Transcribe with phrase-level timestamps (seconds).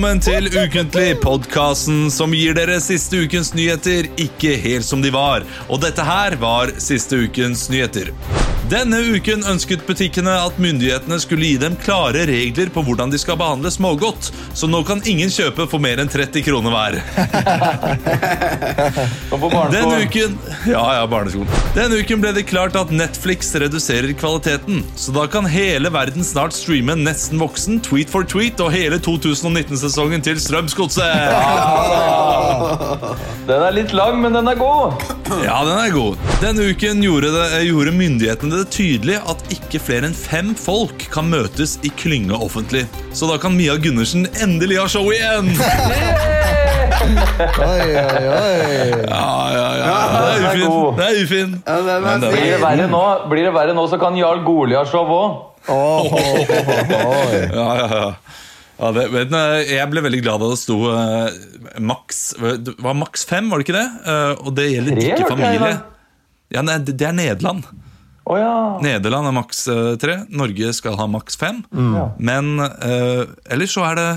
[0.00, 5.44] velkommen til Ukentlig, podkasten som gir dere siste ukens nyheter ikke helt som de var.
[5.68, 8.14] Og dette her var siste ukens nyheter.
[8.70, 13.34] Denne uken ønsket butikkene at myndighetene skulle gi dem klare regler på hvordan de skal
[13.40, 17.00] behandle smågodt, så nå kan ingen kjøpe for mer enn 30 kroner hver.
[19.74, 20.36] Denne uken
[20.70, 21.06] Ja, ja.
[21.74, 26.54] Denne uken ble det klart at Netflix reduserer kvaliteten, så da kan hele verden snart
[26.54, 31.10] streame Nesten voksen, Tweet for tweet og hele 2019-sesongen til Strømsgodset.
[33.50, 35.00] Den er litt lang, men den er god.
[35.42, 36.20] Ja, den er god.
[36.42, 41.28] Denne uken gjorde, det, gjorde myndighetene det tydelig at ikke flere enn fem folk kan
[41.30, 42.86] møtes i klynge offentlig.
[43.16, 45.52] Så da kan Mia Gundersen endelig ha show igjen!
[47.00, 48.88] Oi, oi, oi.
[49.08, 49.94] Ja, ja, ja.
[50.12, 50.98] Det er ufint.
[50.98, 51.54] Det er ufint.
[51.64, 54.18] Ja, den er Men det Blir det verre nå, blir det verre nå så kan
[54.18, 55.38] Jarl Goli ha show òg.
[57.60, 57.88] Ja, ja,
[58.80, 58.90] ja.
[58.96, 61.28] det, eh, jeg ble veldig glad da det sto uh,
[61.84, 62.20] maks
[62.64, 63.88] Det var maks fem, var det ikke det?
[64.06, 65.74] Uh, og det gjelder Tre, ikke familie.
[66.50, 67.68] Ja, nei, det det er Nederland.
[68.30, 68.54] Å ja.
[68.84, 70.20] Nederland er maks eh, tre.
[70.30, 71.64] Norge skal ha maks fem.
[71.74, 72.06] Ja.
[72.22, 74.08] Men uh, ellers så er det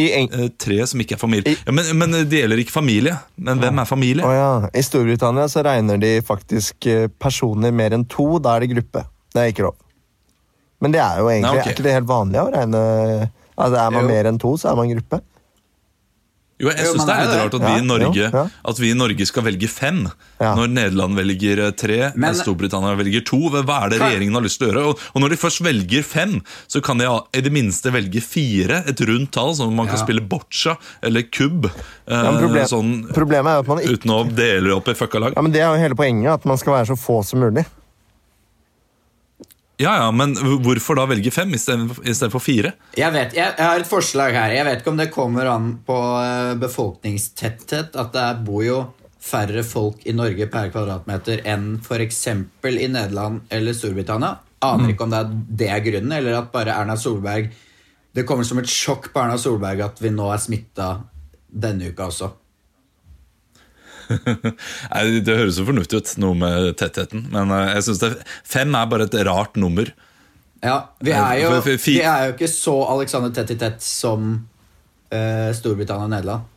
[0.00, 1.56] I, eh, tre som ikke er familie.
[1.66, 3.18] Ja, men, men det gjelder ikke familie.
[3.36, 4.24] Men hvem er familie?
[4.24, 4.70] Oh, ja.
[4.72, 6.88] I Storbritannia så regner de faktisk
[7.22, 8.38] personer mer enn to.
[8.42, 9.04] Da er det gruppe.
[9.34, 9.76] Det er ikke lov.
[10.82, 11.70] Men det er jo egentlig Nei, okay.
[11.70, 12.80] Er ikke det helt vanlig å regne
[13.54, 14.08] altså, Er man Jo.
[14.10, 15.20] mer enn to, så er man gruppe.
[16.62, 18.42] Jo, jeg syns synes det er litt rart at vi, Ja, i Norge, jo, ja.
[18.70, 20.04] at vi i Norge skal velge fem,
[20.40, 20.52] Ja.
[20.54, 23.40] når Nederland velger eh, tre, Men- Storbritannia velger to.
[23.50, 24.84] Hva er det regjeringen har lyst til å gjøre?
[24.92, 28.84] Og, og når de først velger fem, så kan de i det minste velge fire,
[28.86, 30.04] et rundt tall, sånn man kan Ja.
[30.04, 31.66] spille boccia eller kubb.
[31.66, 34.94] eh, Ja, problem, sånn, problemet er jo at man ikke uten å dele opp i
[34.94, 35.32] fucka lag.
[35.34, 37.66] ja, men Det er jo hele poenget, at man skal være så få som mulig.
[39.82, 42.76] Ja, ja, men hvorfor da velge fem istedenfor fire?
[42.94, 44.52] Jeg vet, jeg, jeg har et forslag her.
[44.54, 47.96] Jeg vet ikke om det kommer an på eh, befolkningstetthet.
[47.98, 48.78] At det bor jo
[49.24, 52.22] færre folk i Norge per kvadratmeter enn f.eks.
[52.28, 54.36] i Nederland eller Storbritannia.
[54.64, 57.50] Aner ikke om det er, det er grunnen, eller at bare Erna Solberg
[58.14, 60.92] Det kommer som et sjokk på Erna Solberg at vi nå er smitta
[61.50, 62.30] denne uka også.
[64.94, 67.26] Nei, Det høres jo fornuftig ut, noe med tettheten.
[67.32, 68.12] Men eh, jeg synes det,
[68.48, 69.90] fem er bare et rart nummer.
[70.64, 73.82] Ja, Vi er jo, for- fi- vi er jo ikke så Alexander tett i tett
[73.84, 74.34] som
[75.12, 76.50] eh, Storbritannia og Nederland.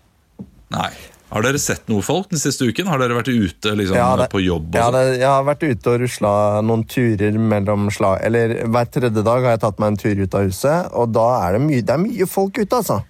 [0.75, 0.91] Nei.
[1.27, 2.87] Har dere sett noe folk den siste uken?
[2.87, 4.69] Har dere vært ute liksom, Ja, det- på jobb?
[4.71, 4.95] Og Ja, sånn?
[4.95, 6.31] det, jeg har vært ute og rusla
[6.63, 10.37] noen turer mellom slag Eller hver tredje dag har jeg tatt meg en tur ut
[10.39, 13.01] av huset, og da er det mye, det er mye folk ute, altså.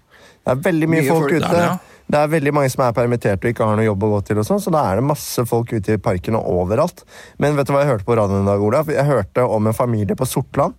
[0.48, 1.52] Det er veldig mye, Mye folk, folk, ute.
[1.54, 1.78] det er ja.
[2.08, 4.38] Det er veldig mange som er permittert og ikke har noe jobb å gå til,
[4.40, 7.04] og sånn, så da er det masse folk ute i parken og overalt.
[7.38, 8.88] Men vet du hva jeg hørte på radioen i dag, Olav?
[8.94, 10.74] Jeg hørte om en familie på Sortland,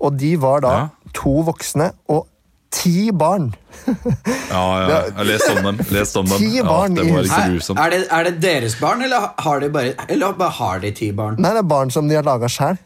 [0.00, 0.88] og de var da Ja.
[1.12, 2.26] to voksne og
[2.74, 3.52] ti barn.
[3.86, 5.78] Ja, ja, jeg har lest om dem.
[5.94, 6.38] Lest om dem.
[6.38, 7.78] Ti Ja, det var ikke grusomt.
[7.84, 11.12] Er det, er det deres barn, eller har de bare, eller bare har de ti
[11.12, 11.36] barn?
[11.38, 12.78] Nei, det er barn som de har laga sjæl.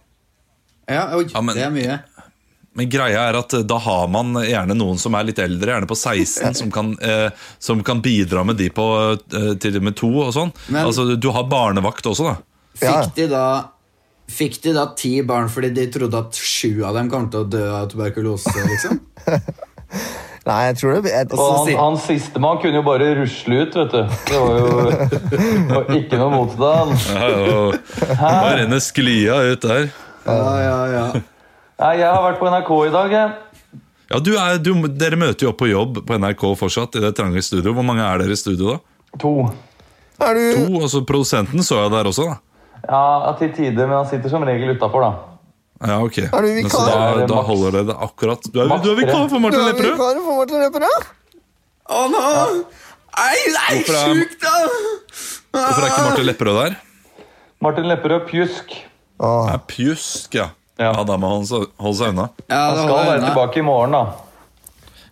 [0.88, 2.00] Ja, oi, Ja, men- det er mye.
[2.78, 5.88] Men greia er at eh, da har man gjerne noen som er litt eldre, gjerne
[5.90, 8.84] på 16, som kan, eh, som kan bidra med de på
[9.18, 10.52] eh, til og med to og sånn.
[10.68, 12.36] Men- altså, du har barnevakt også, da.
[12.78, 13.00] Ja.
[13.02, 13.46] Fikk de da
[14.28, 17.48] Fikk de da ti barn fordi de trodde at sju av dem kom til å
[17.48, 18.52] dø av tuberkulose?
[18.68, 18.98] liksom?
[20.48, 23.62] Nei, jeg tror det jeg, Og så han, sier- han sistemann kunne jo bare rusle
[23.64, 24.20] ut, vet du.
[24.28, 24.68] Det var jo
[25.32, 26.94] det var ikke noe motstand.
[27.08, 27.74] Ja, og,
[28.20, 29.88] da renner sklia ut der.
[30.28, 31.06] Ja, ja, ja.
[31.78, 33.80] Nei, jeg har vært på NRK i dag, jeg.
[34.08, 37.12] Ja, du er, du, Dere møter jo opp på jobb på NRK fortsatt, i det
[37.18, 37.74] trange studio.
[37.76, 39.18] Hvor mange er dere i studio, da?
[39.22, 39.32] To.
[40.18, 42.38] Er du To, altså Produsenten så jeg der også, da.
[42.88, 45.12] Ja, til tider, men han sitter som regel utafor, da.
[45.86, 46.18] Ja, ok.
[46.26, 46.88] Er du vikar?
[46.90, 49.68] da, da holder det det akkurat Du er, du er vikar for Martin Du er
[49.68, 49.92] Lepperød!
[49.94, 51.04] vikar for Martin Lepperød?
[51.94, 52.22] Å nå!
[53.18, 54.54] Nei, nei, Hvorfor er- sjukt, da!
[55.54, 56.74] Hvorfor er ikke Martin Lepperød der?
[57.62, 58.74] Martin Lepperød Pjusk.
[59.22, 59.46] Ah.
[59.46, 60.48] Det er pjusk, ja.
[60.78, 60.92] Ja.
[60.94, 62.28] Ja, da må han holde seg- unna.
[62.48, 63.28] Ja, Han skal være unna.
[63.32, 64.02] tilbake i morgen, da.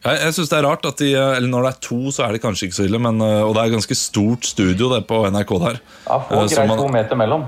[0.06, 2.32] Jeg, jeg synes det er rart at de, Eller når det er to, så er
[2.36, 5.24] det kanskje ikke så ille, men, øh, og det er ganske stort studio det på
[5.30, 5.80] NRK der.
[6.06, 7.46] Ja, Få Eh, greit man- to meter mellom.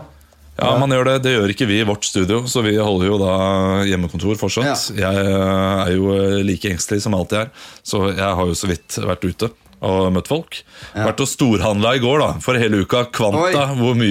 [0.58, 1.22] Ja, man gjør det.
[1.22, 4.90] Det gjør ikke vi i vårt studio, så vi holder jo da hjemmekontor fortsatt.
[4.98, 7.50] Jeg øh, er jo like engstelig som alltid er,
[7.84, 9.50] så jeg har jo så vidt vært ute
[9.80, 10.58] og møtt folk.
[10.96, 13.04] Vært og storhandla i går, da, for hele uka.
[13.14, 13.76] Kvanta Oi.
[13.78, 14.10] hvor mye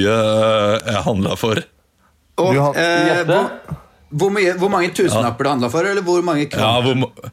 [0.88, 1.59] jeg handla for.
[2.38, 3.25] Og, Du eh.
[4.09, 6.95] Hvor, mye, hvor mange tusenlapper det handla for, eller hvor mange Ja, kroner?
[6.95, 7.31] hvor,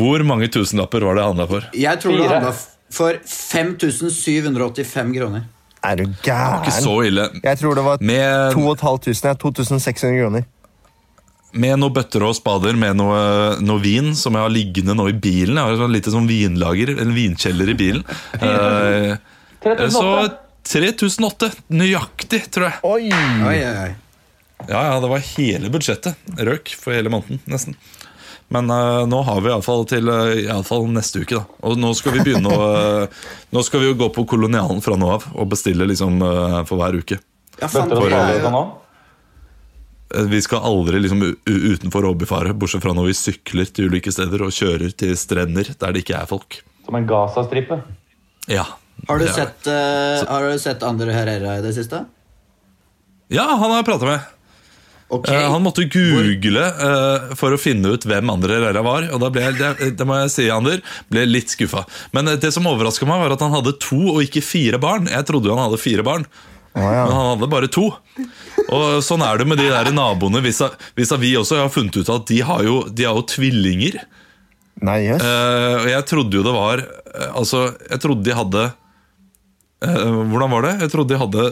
[0.00, 1.66] hvor mange tusenlapper var det handla for?
[1.74, 2.22] Jeg tror Fire.
[2.22, 2.52] det handla
[2.90, 5.44] for 5785 kroner.
[5.82, 7.28] Er du Ikke så ille.
[7.42, 9.36] Jeg tror det var Med 2500.
[9.40, 10.44] 2600 kroner.
[11.52, 15.16] med noen bøtter og spader med noe, noe vin som jeg har liggende nå i
[15.18, 15.56] bilen.
[15.58, 18.04] Jeg har et lite sånn vinlager, en vinkjeller i bilen.
[18.44, 19.16] uh,
[19.90, 20.04] så
[20.70, 22.78] 3008, nøyaktig, tror jeg.
[22.86, 23.08] Oi,
[23.48, 23.90] oi, oi.
[24.68, 26.16] Ja, ja, det var hele budsjettet.
[26.38, 27.76] Røk for hele måneden, nesten.
[28.50, 31.38] Men uh, nå har vi iallfall til uh, i alle fall neste uke.
[31.38, 32.64] da Og nå skal vi begynne å
[33.06, 33.20] uh,
[33.54, 36.80] Nå skal vi jo gå på Kolonialen fra nå av og bestille liksom uh, for
[36.80, 37.20] hver uke.
[37.60, 38.64] Ja, også.
[40.16, 44.42] Eh, Vi skal aldri liksom utenfor hobbyfare, bortsett fra når vi sykler til ulike steder
[44.42, 46.58] og kjører til strender der det ikke er folk.
[46.88, 47.78] Som en Gaza-stripe.
[48.50, 48.66] Ja.
[49.06, 49.68] Har du er- sett,
[50.26, 52.02] har du sett Andre Herrera i det siste?
[53.30, 54.39] Ja, han har jeg prata med.
[55.10, 55.26] Ok.
[55.26, 59.08] Uh, han måtte google uh, for å finne ut hvem Andre Herrera var.
[59.10, 60.78] Og da ble jeg, det, det må jeg si, Ander,
[61.10, 61.82] ble litt skuffa.
[62.14, 65.10] Men eh, det som overraska meg, var at han hadde to og ikke fire barn.
[65.10, 66.28] Jeg trodde jo han hadde fire barn,
[66.70, 67.00] Ah, ja.
[67.02, 67.88] men han hadde bare to.
[68.70, 71.56] Og sånn er det med de der naboene vis-à- vis-à-vis også.
[71.58, 73.96] Jeg har funnet ut at de har jo, de har jo tvillinger.
[74.86, 75.18] Nei, yes.
[75.26, 76.80] uh, og jeg trodde jo det var
[77.36, 78.62] Altså, jeg trodde de hadde
[79.82, 80.70] Hvordan var det?
[80.86, 81.44] Jeg trodde de hadde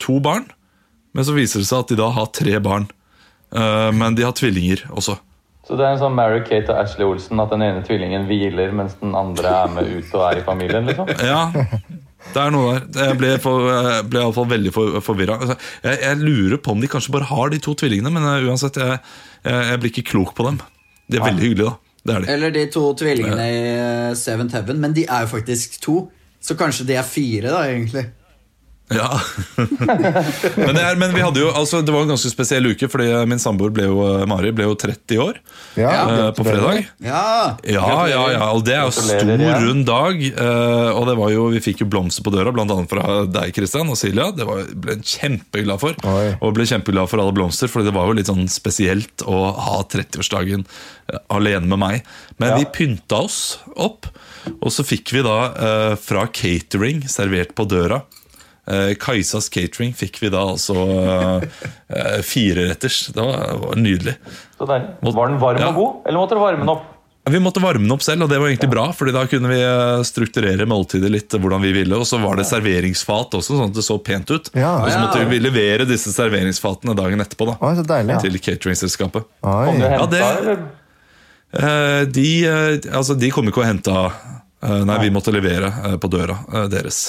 [0.00, 0.46] to barn,
[1.16, 2.86] men så viser det seg at de da har tre barn.
[3.54, 5.16] Eh, men de har tvillinger også.
[5.66, 8.72] Så det er en sånn Mary Kate og Ashley Olsen, at den ene tvillingen hviler
[8.74, 11.10] mens den andre er med ut og er i familien, liksom?
[11.30, 11.44] Ja,
[12.30, 13.12] det er noe der.
[13.12, 15.38] Jeg ble, for, jeg ble iallfall veldig for, forvirra.
[15.38, 18.48] Altså, jeg, jeg lurer på om de kanskje bare har de to tvillingene, men eh,
[18.50, 18.98] uansett, jeg,
[19.46, 20.58] jeg, blir ikke klok på dem.
[21.10, 21.86] De er veldig hyggelige, da.
[22.00, 22.32] Det er de.
[22.32, 25.96] Eller de to tvillingene i Seven Seventh Heaven, men de er jo faktisk to.
[26.40, 28.06] Så kanskje de er fire, da, egentlig.
[28.90, 29.20] Ja.
[29.56, 33.06] men, det er, men vi hadde jo, altså, det var en ganske spesiell uke, fordi
[33.30, 34.00] min samboer ble jo,
[34.30, 35.38] Mari ble jo 30 år
[35.78, 36.88] Ja, uh, på fredag.
[37.04, 37.56] Ja!
[37.62, 39.30] Ja, ja, ja, og det er jo stor,
[39.62, 40.24] rund dag.
[40.34, 42.66] Uh, og det var jo, vi fikk jo blomster på døra, bl.a.
[42.90, 44.30] fra deg, Christian og Silja.
[44.36, 45.98] Det var, ble jeg kjempeglad for.
[46.10, 46.26] Oi.
[46.42, 49.80] Og ble kjempeglad for alle blomster, Fordi det var jo litt sånn spesielt å ha
[49.90, 52.14] 30-årsdagen eh, alene med meg.
[52.40, 52.58] Men Ja.
[52.58, 54.08] vi pynta oss opp,
[54.58, 58.02] og så fikk vi da uh, fra catering servert på døra.
[58.70, 63.08] Eh, Kajsas catering fikk vi da altså uh, fireretters.
[63.14, 64.14] Det var, var nydelig.
[64.58, 64.88] Så deilig.
[65.02, 65.68] Var den varm Ja.
[65.72, 66.86] og god, eller måtte du varme den opp?
[67.30, 68.86] Vi måtte varme den opp selv, og det var egentlig bra.
[68.96, 71.98] Fordi da kunne vi eh, strukturere måltidet litt hvordan vi ville.
[72.00, 74.48] Og så var det serveringsfat også, sånn at det så pent ut.
[74.56, 74.70] Ja.
[74.80, 75.02] Og så Ja.
[75.04, 78.20] måtte vi levere disse serveringsfatene dagen etterpå da, Oi, så deilig.
[78.24, 79.26] til cateringselskapet.
[79.44, 80.58] Henta, det-
[81.52, 84.12] Eh, de, eh, altså, de kom ikke og henta
[84.62, 87.08] eh, Nei, vi måtte levere eh, på døra eh, deres.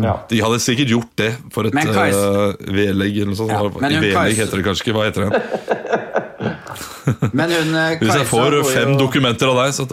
[0.00, 0.14] Ja.
[0.28, 3.52] De hadde sikkert gjort det for et uh, vedlegg eller noe sånt.
[3.52, 4.94] Ja, men vedlegg heter det kanskje ikke.
[4.96, 5.32] Hva heter det?
[7.32, 9.84] Men hun Kajsa Hvis jeg får fem jo- dokumenter av deg, så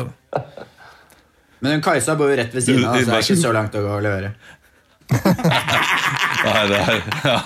[1.59, 3.75] Men hun Kajsa bor jo rett ved siden av, så det er ikke så langt
[3.75, 4.31] å gå og levere.
[6.39, 7.37] Nei, det er ja,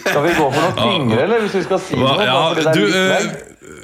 [0.00, 2.24] Skal vi gå for noen fingre, eller hvis vi skal si Hva- noe?
[2.26, 3.28] Ja, du, eh,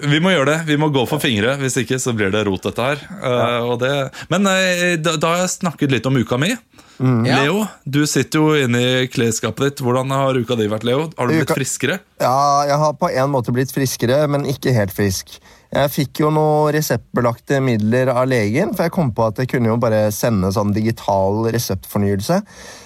[0.09, 0.59] vi må gjøre det.
[0.67, 1.55] Vi må gå for fingre.
[1.61, 3.03] Hvis ikke så blir det rot, dette her.
[3.21, 3.93] Eh, og det,
[4.33, 6.51] men eh, da, da har jeg snakket litt om uka mi.
[7.03, 7.41] Ja.
[7.43, 9.83] Leo, du sitter jo inne i klesskapet ditt.
[9.83, 11.09] Hvordan har uka di vært, Leo?
[11.19, 11.99] Har du blitt Uka- friskere?
[12.23, 15.41] Ja, jeg har på en måte blitt friskere, men ikke helt frisk.
[15.73, 19.71] Jeg fikk jo noen reseptbelagte midler av legen, for jeg kom på at jeg kunne
[19.71, 22.43] jo bare sende sånn digital reseptfornyelse.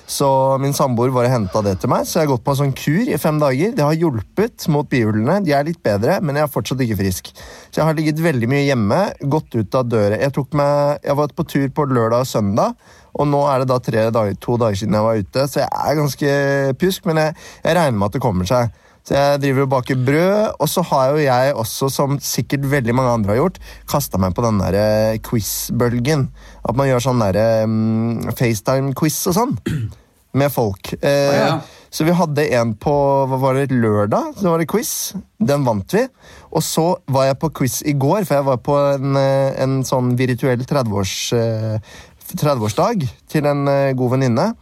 [0.06, 0.28] Så
[0.62, 2.76] min samboer var og henta det til meg, så jeg har gått på en sånn
[2.78, 3.72] kur i fem dager.
[3.74, 5.40] Det har hjulpet mot bihulene.
[5.42, 7.32] De er litt bedre, men jeg er fortsatt ikke frisk.
[7.74, 9.00] Så jeg har ligget veldig mye hjemme,
[9.34, 10.20] gått ut av døra.
[10.22, 12.78] Jeg, meg, jeg var på tur på lørdag og søndag,
[13.16, 15.70] og nå er det da tre dager, to dager siden jeg var ute, så jeg
[15.72, 16.32] er ganske
[16.80, 18.82] pjusk, men jeg, jeg regner med at det kommer seg.
[19.06, 22.94] Så jeg driver og baker brød, og så har jo jeg også, som sikkert veldig
[22.98, 26.26] mange andre har gjort, kasta meg på den der eh, quiz-bølgen.
[26.66, 29.54] At man gjør sånn der um, FaceTime-quiz og sånn.
[30.40, 30.90] Med folk.
[30.98, 31.54] Eh, ja.
[31.96, 32.92] Så vi hadde en på
[33.30, 34.34] hva var det, lørdag.
[34.36, 34.90] Så var det quiz.
[35.38, 36.02] Den vant vi.
[36.50, 39.78] Og så var jeg på quiz i går, for jeg var på en, eh, en
[39.86, 41.96] sånn virtuell 30-års, eh,
[42.34, 44.54] 30-årsdag til en eh, god venninne.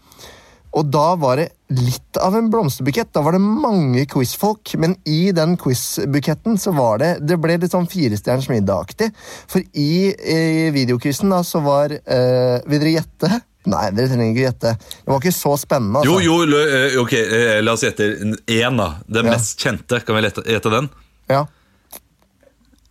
[0.75, 3.13] Og da var det litt av en blomsterbukett.
[3.15, 7.71] Da var det mange quizfolk, men i den quizbuketten så var det Det ble litt
[7.71, 9.13] sånn Firestjerners middag-aktig.
[9.47, 13.31] For i, i videoquizen da så var eh, Vil dere gjette?
[13.71, 14.73] Nei, dere trenger ikke gjette.
[15.07, 16.03] Det var ikke så spennende.
[16.05, 16.27] Jo, altså.
[16.27, 18.11] jo, lø- eh, ok, eh, la oss gjette
[18.51, 18.91] én, da.
[19.07, 19.39] Den Ja.
[19.39, 20.03] mest kjente.
[20.05, 20.91] Kan vi gjette den?
[21.31, 21.47] Ja.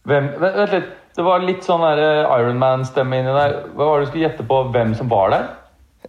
[0.07, 0.89] Hvem, vent litt.
[1.13, 3.57] Det var litt sånn der Ironman-stemme inni der.
[3.75, 5.49] Hva var det du skulle gjette på hvem som var der?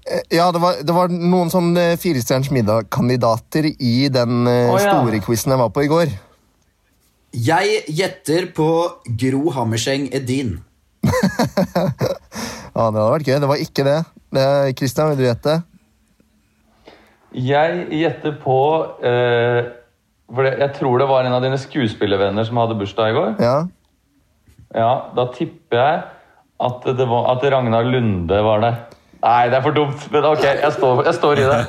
[0.05, 4.89] Eh, Ja, det var, det var noen sånn eh, Firestjerners middag-kandidater i den oh, ja.
[4.89, 6.15] store quizen jeg var på i går.
[7.35, 8.69] Jeg gjetter på
[9.21, 10.59] Gro Hammerseng Edin.
[12.75, 13.37] Ja, Det hadde vært gøy.
[13.39, 14.01] Det var ikke det.
[14.75, 15.53] Kristian, vil du gjette?
[17.35, 18.59] Jeg gjetter på
[19.03, 19.61] eh,
[20.35, 23.33] For jeg tror det var en av dine skuespillervenner som hadde bursdag i går.
[23.43, 23.57] Ja.
[24.75, 26.03] Ja, Da tipper jeg
[26.65, 28.73] at, det var, at Ragnar Lunde var det.
[29.25, 31.61] Nei, det er for dumt, men ok, jeg står, jeg står i det.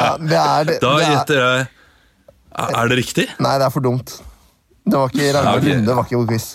[0.00, 0.76] ja det er det.
[0.82, 1.66] Da det er, gjetter jeg
[2.76, 3.26] Er det riktig?
[3.44, 4.14] nei, det er for dumt.
[4.86, 5.66] Det var ikke Ragnar Ja, ok.
[5.68, 6.46] Lunde, var ikke på quiz.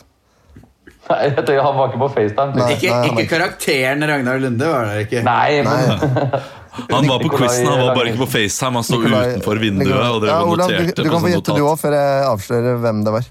[1.11, 2.55] Nei, jeg tenker, Han var ikke på FaceTime.
[2.55, 2.71] Nei.
[2.77, 5.23] Ikke, nei, ikke er karakteren Ragnar Lunde var det ikke.
[5.27, 6.41] Nei, men Nei.
[6.71, 8.79] Han var på quizen, han var bare ikke på FaceTime.
[8.79, 11.31] Han sto utenfor vinduet og drev ja, og Olav, du, noterte du på kan få
[11.33, 13.27] gjette du òg, før jeg avslører hvem det var.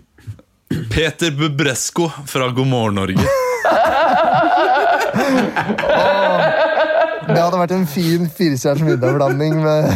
[0.71, 3.25] Peter Bubresko fra God morgen Norge.
[7.31, 9.91] Det hadde vært en fin firestjerners middagblanding med,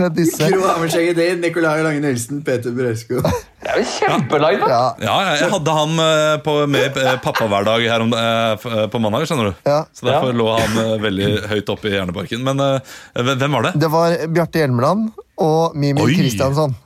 [0.00, 0.48] med disse.
[0.52, 3.20] Gro Hammerseng Nicolai Lange Nilsen, Peter Bresko.
[3.24, 4.68] det er jo kjempeline!
[4.72, 8.12] Ja, Ja, ja, jeg hadde han eh, på, med pappahverdag Pappa hver dag her om,
[8.16, 9.60] eh, eh, på mandag, skjønner du.
[9.68, 9.82] Ja.
[9.96, 10.38] Så derfor Ja.
[10.40, 12.44] lå han eh, veldig høyt oppe i hjerneparken.
[12.46, 13.74] Men eh, hvem hvem var det?
[13.84, 15.10] Det var Bjarte Hjelmeland
[15.44, 16.76] og Mimi Kristiansson.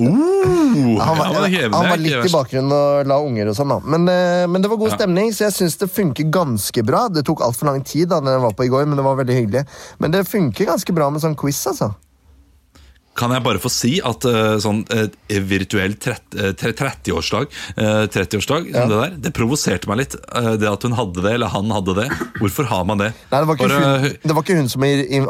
[0.00, 3.80] Oh, Han var, ja, han var litt i bakgrunnen og la unger og sånn, da.
[3.84, 7.08] Men, eh, men det var god stemning, så jeg syns det funker ganske bra.
[7.12, 9.18] Det tok altfor lang tid da den jeg var på i går, men det var
[9.20, 9.66] veldig hyggelig.
[10.00, 11.92] Men det funker ganske bra med sånn quiz, altså.
[13.14, 15.04] Kan jeg bare få si at uh, sånn uh,
[15.44, 18.86] virtuell trett- eh, tre- 30-årslag eh, 30-årsdag, Ja.
[18.88, 20.16] det der, det provoserte meg litt.
[20.60, 22.06] det at hun hadde det, eller han hadde det.
[22.40, 23.10] Hvorfor har man det?
[23.30, 24.86] Nei, det var ikke, Bare- hun, det var ikke hun som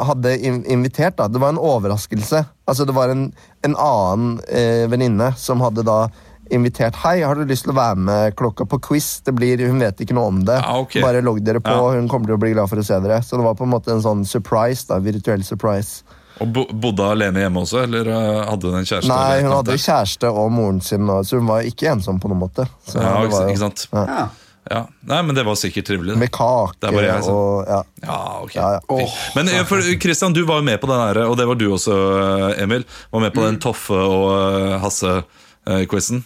[0.07, 1.27] hadde invitert, da.
[1.27, 2.45] Det var en overraskelse.
[2.71, 3.25] Altså, det var en,
[3.67, 6.05] en annen uh, venninne som hadde da
[6.53, 9.21] invitert Hei, har du lyst til å være med klokka på quiz?
[9.25, 10.57] Det blir, Hun vet ikke noe om det.
[10.59, 11.01] Ja, okay.
[11.03, 11.93] Bare logg dere på, Ja.
[11.99, 13.19] hun kommer til å bli glad for å se dere.
[13.23, 14.99] Så det var på en måte en sånn surprise, da.
[15.03, 16.03] Virtuell surprise.
[16.41, 19.09] Og bo bodde alene hjemme også, eller eh, hadde hun en kjæreste?
[19.11, 22.65] Nei, hun hadde kjæreste og moren sin, så hun var ikke ensom på noen måte.
[22.89, 23.85] Så Ja, var ikke sant.
[23.93, 24.29] Ja.
[24.71, 24.85] Ja.
[25.11, 26.15] Nei, men det var sikkert trivelig.
[26.17, 27.81] Med kake Det jeg og ja.
[28.05, 28.53] Ja, ok.
[28.55, 28.83] Ja, ja.
[28.87, 31.59] Oh, Men eh, for, Christian, du var jo med på den her, og det var
[31.59, 31.97] du også,
[32.53, 32.85] eh, Emil.
[33.11, 36.23] Var med på den Toffe og eh, Hasse-quizen.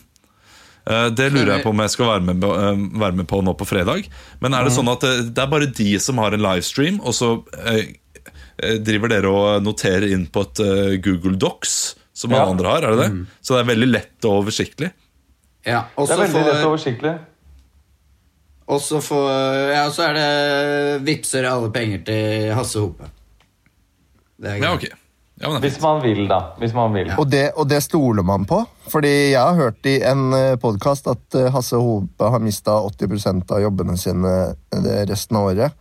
[0.87, 3.65] Det lurer jeg på om jeg skal være med, eh, være med på nå på
[3.67, 4.05] fredag.
[4.39, 7.17] Men er det sånn at det, det er bare de som har en livestream, og
[7.17, 7.33] så
[7.65, 7.89] eh, eh,
[8.83, 12.49] driver dere og noterer inn på et eh, Google Docs, som alle Ja.
[12.55, 12.83] andre har?
[12.83, 13.25] er det det?
[13.41, 14.91] Så det er veldig lett og oversiktlig?
[15.67, 17.17] Ja, Det er veldig lett og oversiktlig.
[18.67, 18.99] og så
[19.73, 23.03] Ja, er det Vipser alle penger til Hasse Hope.
[24.39, 24.83] Det er Ja, greit.
[24.91, 24.97] ok.
[25.39, 26.53] Ja, Hvis man vil, da.
[26.57, 27.11] Hvis man vil.
[27.19, 28.65] Og det, og det stoler man på.
[28.89, 33.61] Fordi jeg har hørt i en podkast at eh, Hasse Hope har mista 80 av
[33.61, 35.71] jobbene sine eh, resten av året.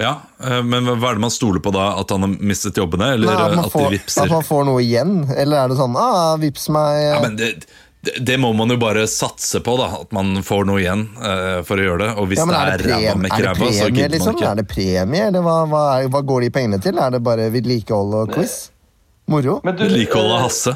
[0.00, 1.92] Ja, eh, Men hva er det man stoler på da?
[2.00, 4.26] At han har mistet jobbene, eller Nei, at, man at de får, vipser?
[4.26, 5.16] at man får noe igjen.
[5.30, 7.50] Eller er det sånn ah, vips meg Ja, men det,
[8.04, 9.86] det, det må man jo bare satse på, da.
[10.02, 12.10] At man får noe igjen uh, for å gjøre det.
[12.18, 14.32] Og hvis Ja, men det er er ræva med det ræva, så gidder liksom?
[14.32, 14.50] man ikke.
[14.50, 16.98] Er det premie, eller hva, hva, er, hva går de pengene til?
[16.98, 18.56] Er det bare vedlikehold og quiz?
[19.30, 19.60] Moro?
[19.64, 20.74] Vedlikehold av Hasse.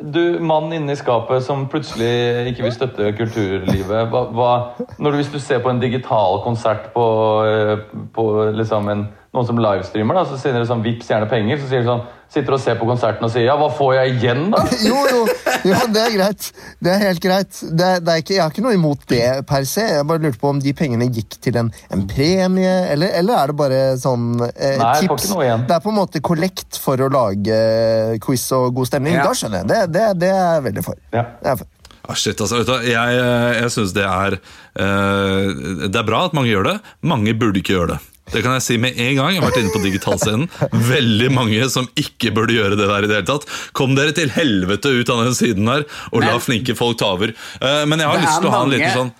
[0.00, 4.06] Du, mann inne i skapet som plutselig ikke vil støtte kulturlivet.
[4.08, 4.52] Hva, hva,
[4.96, 7.04] når du, hvis du ser på en digital konsert på,
[7.44, 7.82] eh,
[8.16, 8.24] på
[8.56, 9.04] liksom en,
[9.36, 11.60] noen som livestreamer, da, så sier dere sånn 'vips gjerne penger'.
[11.60, 14.14] Så sier de sånn, sitter og ser på konserten og sier 'ja, hva får jeg
[14.16, 14.64] igjen', da?
[14.88, 15.20] Jo, jo,
[15.68, 16.48] jo, det er greit.
[16.82, 17.60] Det er helt greit.
[17.62, 19.84] Det det er ikke, jeg har ikke noe imot det per se.
[19.96, 23.52] Jeg bare lurte på om de pengene gikk til en, en premie, eller, eller er
[23.52, 25.12] det bare sånn eh, Nei, tips?
[25.12, 25.64] får ikke noe igjen.
[25.70, 29.20] Det er på en måte kollekt for å lage eh, quiz og god stemning.
[29.20, 29.28] Ja.
[29.28, 29.70] Da skjønner jeg.
[29.72, 31.00] Det, det, det er jeg veldig for.
[31.12, 31.28] Ja.
[31.40, 31.72] Det er jeg for.
[32.06, 36.36] Ah, shit, altså, vet du, jeg jeg syns det er uh, Det er bra at
[36.38, 36.76] mange gjør det.
[37.02, 37.98] Mange burde ikke gjøre det.
[38.32, 39.34] Det kan jeg si med en gang.
[39.36, 40.48] Jeg har vært inne på digitalscenen.
[40.88, 43.46] Veldig mange som ikke burde gjøre det der i det hele tatt.
[43.76, 47.30] Kom dere til helvete ut av den siden her, og la flinke folk ta over.
[47.60, 49.14] Eh, men jeg har lyst til å ha en liten sånn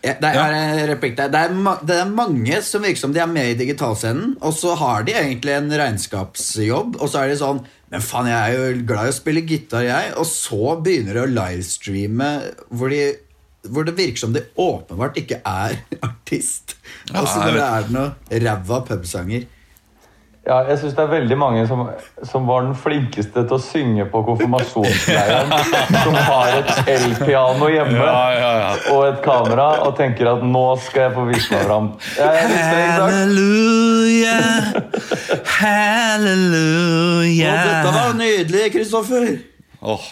[0.00, 1.14] Ja, det er en replikk.
[1.18, 1.54] Det er,
[1.86, 5.14] det er mange som virker som de er med i digitalscenen, og så har de
[5.20, 9.10] egentlig en regnskapsjobb, og så er de sånn Men faen, jeg er jo glad i
[9.10, 10.12] å spille gitar, jeg.
[10.18, 12.28] Og så begynner de å livestreame
[12.70, 13.16] hvor, de,
[13.68, 16.76] hvor det virker som de åpenbart ikke er artist.
[17.10, 19.48] Ja, altså bare er det noe ræva pubsanger.
[20.40, 21.82] Ja, jeg syns det er veldig mange som,
[22.24, 25.52] som var den flinkeste til å synge på konfirmasjonsleiren.
[26.06, 28.70] som har et elpiano hjemme ja, ja.
[28.94, 31.92] og et kamera og tenker at 'nå skal jeg få vise meg fram'.
[33.04, 34.38] Halleluja,
[35.60, 39.30] halleluja Og dette var nydelig, Kristoffer!
[39.84, 40.10] Åh.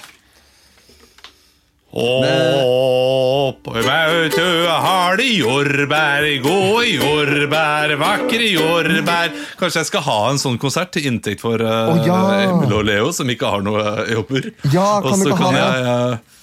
[1.91, 9.33] Opp i bautua har de jordbær, gode jordbær, vakre jordbær.
[9.61, 12.19] Kanskje jeg skal ha en sånn konsert til inntekt for uh, oh, ja.
[12.45, 14.51] Emil og Leo, som ikke har noe eh, jobber.
[14.69, 16.37] Ja, kan Og du så ikke kan jeg, eh,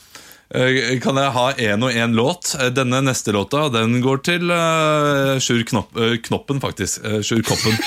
[0.63, 2.55] eh, kan jeg ha én og én låt?
[2.73, 5.93] Denne neste låta den går til uh, Sjur Knopp,
[6.25, 7.05] Knoppen, faktisk.
[7.05, 7.77] Uh, Sjur Koppen.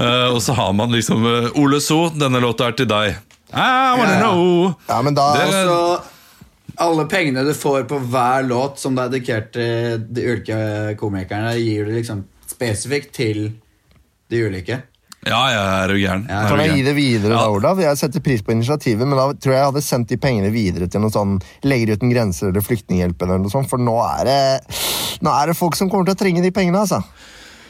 [0.00, 1.26] Eh, og så har man liksom
[1.60, 3.18] Ole So, denne låta er til deg.
[3.52, 4.70] I wanna know.
[4.88, 6.09] Ja, men da Det- Og så
[6.76, 10.60] alle pengene du får på hver låt som du er dedikert til de ulike
[11.00, 13.50] komikerne, gir du liksom spesifikt til
[14.30, 14.82] de ulike.
[15.26, 16.22] Ja, jeg er jo gæren.
[16.30, 17.80] Ja, Kan jeg gi det videre, da, Olav?
[17.82, 20.88] Jeg setter pris på initiativet, men da tror jeg jeg hadde sendt de pengene videre
[20.88, 21.34] til noe sånn
[21.68, 24.40] Leger uten grenser eller Flyktninghjelpen eller noe sånt, for nå er det
[25.20, 27.02] Nå er det folk som kommer til å trenge de pengene, altså.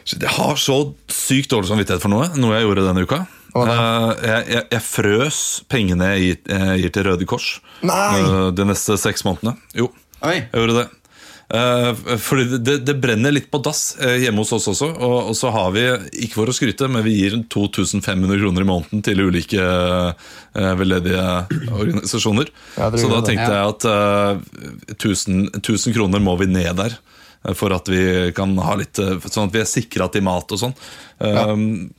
[0.07, 0.76] Jeg har så
[1.11, 3.25] sykt dårlig samvittighet for noe, noe jeg gjorde denne uka.
[3.54, 5.40] Hva Eh, jeg, jeg, jeg frøs
[5.71, 7.50] pengene jeg gir, jeg gir til Røde Kors
[7.87, 8.21] Nei!
[8.21, 9.57] eh, de neste seks månedene.
[9.76, 9.90] Jo,
[10.21, 10.40] Oi!
[10.40, 10.88] jeg gjorde det.
[11.50, 14.90] Eh, fordi det, det, det brenner litt på dass hjemme hos oss også.
[14.95, 15.87] Og, og så har vi,
[16.26, 21.26] ikke for å skryte, men vi gir 2500 kroner i måneden til ulike uh, veldedige
[21.75, 22.52] organisasjoner.
[22.78, 23.59] Ja, så da tenkte det.
[23.59, 27.00] jeg at eh, 1000, 1000 kroner må vi ned der.
[27.47, 28.03] Eh, For at vi
[28.37, 30.75] kan ha litt eh, Sånn at vi er sikra til mat og sånn.
[31.21, 31.91] Um,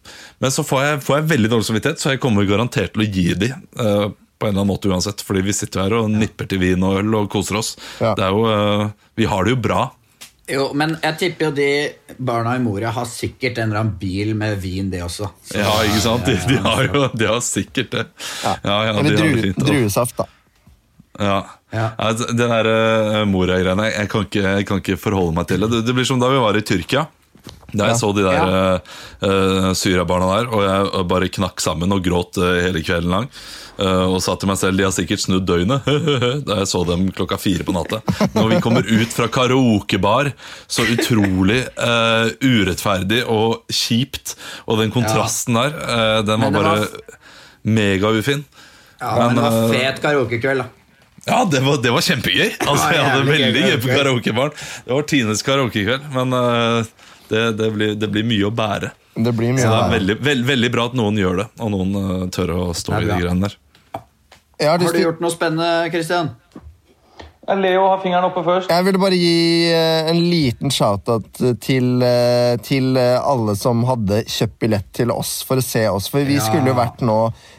[0.42, 3.10] Men så får jeg, får jeg veldig dårlig samvittighet, så jeg kommer garantert til å
[3.12, 3.52] gi de.
[3.54, 4.10] eh,
[4.42, 6.96] på en eller annen måte uansett, fordi vi sitter her og nipper til vin og
[7.04, 7.76] øl og koser oss.
[8.02, 8.16] Ja.
[8.18, 9.84] Det er jo, vi har det jo bra.
[10.50, 11.68] Jo, men jeg tipper jo de
[12.18, 15.30] barna i Moria har sikkert en eller annen bil med vin, det også.
[15.46, 16.26] Så- Ja, ikke sant?
[16.26, 18.08] De, de, har jo de har sikkert det.
[18.44, 20.26] Ja, ja, Eller de druesaft, da.
[21.22, 21.38] Ja.
[21.72, 21.90] Ja.
[21.98, 25.70] Altså, det der uh, Moria-greiene, jeg, jeg kan ikke forholde meg til det.
[25.72, 25.86] det.
[25.88, 27.08] Det blir som da vi var i Tyrkia.
[27.72, 27.98] Da jeg Ja.
[28.02, 28.80] så de der ja.
[29.24, 33.30] uh, Syria-barna der, og jeg bare knakk sammen og gråt uh, hele kvelden lang.
[33.80, 35.88] Uh, og sa til meg selv de har sikkert snudd døgnet
[36.50, 38.02] da jeg så dem klokka fire på natta.
[38.36, 40.34] Når vi kommer ut fra karaokebar,
[40.70, 41.64] så utrolig
[42.44, 44.36] urettferdig og kjipt.
[44.68, 45.74] Og den kontrasten der,
[46.28, 47.18] den var Men bare var-
[47.64, 48.44] megaufin.
[49.02, 50.70] Ja, men det var Men, eh, fet karaokekveld, da.
[51.26, 52.50] Ja, det var, det var kjempegøy.
[52.66, 53.98] Altså, jeg hadde veldig gøy på karaoke.
[54.00, 54.56] karaokebaren.
[54.88, 58.90] Det var Tines karaokekveld, men uh, det, det, blir, det blir mye å bære.
[59.22, 61.74] Det blir mye Så det er veldig, veld, veldig bra at noen gjør det, og
[61.76, 63.58] noen uh, tør å stå i de greiene der.
[64.62, 66.34] Har Har du gjort noe spennende, Christian?
[67.48, 68.70] Ja, Leo har fingeren oppe først.
[68.70, 74.20] Jeg ville bare gi eh, en liten shout-out til, eh, til eh, alle som hadde
[74.30, 76.06] kjøpt billett til oss for å se oss.
[76.14, 76.44] For vi Ja.
[76.46, 77.16] skulle jo vært nå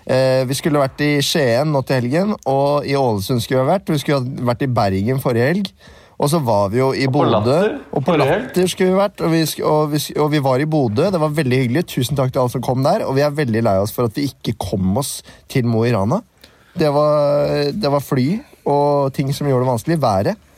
[0.07, 3.73] eh, Vi skulle vært i Skien nå til helgen, og i Ålesund skulle vi ha
[3.75, 3.91] vært.
[3.91, 5.73] Vi skulle ha vært i Bergen forrige helg.
[6.23, 7.59] Og så var vi jo i Bodø.
[7.91, 8.15] Og på.
[8.17, 9.19] Latter skulle vi vært.
[9.27, 11.09] Og vi, og, vi, og vi var i Bodø.
[11.11, 11.83] Det var veldig hyggelig.
[11.91, 13.03] Tusen takk til alle som kom der.
[13.09, 15.91] Og vi er veldig lei oss for at vi ikke kom oss til Mo i
[15.91, 16.21] Rana.
[16.79, 18.29] Det var, det var fly
[18.69, 20.01] og ting som gjorde det vanskelig.
[20.03, 20.49] Været.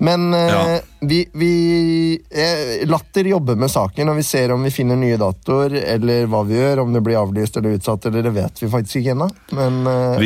[0.00, 0.80] Men eh, Ja.
[1.00, 5.74] vi, vi eh, Latter jobber med saken, og vi ser om vi finner nye datoer,
[5.94, 9.02] eller hva vi gjør, om det blir avlyst eller utsatt, eller det vet vi faktisk
[9.02, 9.28] ikke ennå.
[9.52, 10.16] Eh,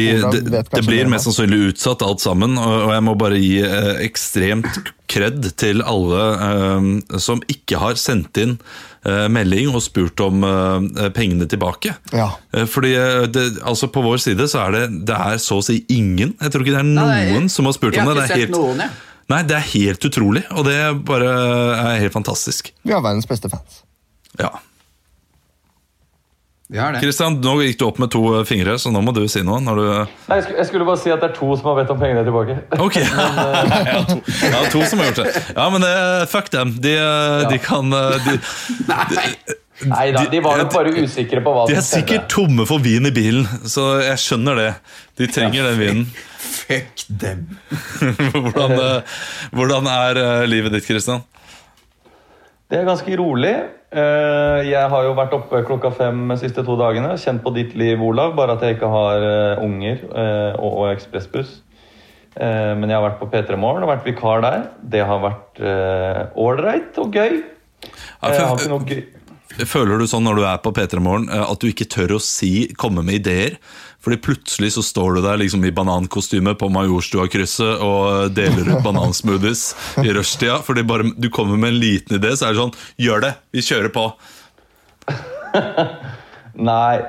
[0.46, 3.90] det, det blir mest sannsynlig utsatt alt sammen, og, og jeg må bare gi eh,
[4.06, 4.78] ekstremt
[5.10, 8.58] kred til alle eh, som ikke har sendt inn
[9.28, 11.92] melding og spurt om eh, pengene tilbake.
[12.16, 12.30] Ja.
[12.56, 15.64] Eh, Fordi eh, det, altså På vår side så er det, det er så å
[15.66, 16.32] si ingen.
[16.40, 18.28] Jeg tror ikke det er Nei, noen som har spurt Jeg om har det.
[18.28, 19.24] ikke Det er sett helt, noen, jeg.
[19.34, 21.32] nei, det er helt utrolig, og det bare
[21.94, 22.72] er helt fantastisk.
[22.84, 23.82] Vi har verdens beste fans.
[24.40, 24.50] Ja.
[26.72, 26.96] Har.
[26.96, 29.58] Kristian, nå gikk du opp med to eh, fingre, så nå må du si noe.
[29.60, 29.88] Når du
[30.30, 32.56] Nei, jeg skulle, bare si at det er to som har bedt om pengene tilbake.
[32.80, 32.96] Ok.
[33.90, 34.16] ja, to,
[34.48, 35.42] ja, to som har gjort det.
[35.50, 36.72] Ja, men uh, fuck dem.
[36.80, 38.38] De, eh, de kan de,
[39.90, 43.10] Nei da, de var nok bare usikre på hva de er sikkert tomme for vin
[43.10, 44.68] i bilen, så jeg skjønner det.
[45.20, 46.04] De trenger den vinen.
[46.44, 47.44] Fuck dem.
[48.32, 49.02] Hvordan,
[49.52, 51.26] hvordan er livet ditt, Kristian?
[52.74, 53.54] Det er ganske rolig.
[53.94, 57.12] Eh, Jeg har jo vært oppe klokka fem de siste to dagene.
[57.22, 61.60] Kjent på ditt liv, Olav, bare at jeg ikke har eh, unger eh, og, ekspressbuss.
[62.34, 64.64] Men jeg har vært på P3 Morgen og vært vikar der.
[64.90, 65.60] Det har vært
[66.34, 67.36] ålreit og gøy.
[68.26, 69.04] Ja, gøy.
[69.70, 72.72] Føler du sånn når du er på P3 Morgen at du ikke tør å si,
[72.74, 73.54] komme med ideer?
[74.04, 79.62] Fordi plutselig så står du der liksom i banankostyme på Majorstua-krysset og deler ut banansmoothies
[80.04, 80.60] i rushtida.
[80.66, 83.32] Fordi bare du kommer med en liten idé, så er det sånn Gjør det!
[83.56, 84.10] Vi kjører på!
[86.54, 87.00] Nei,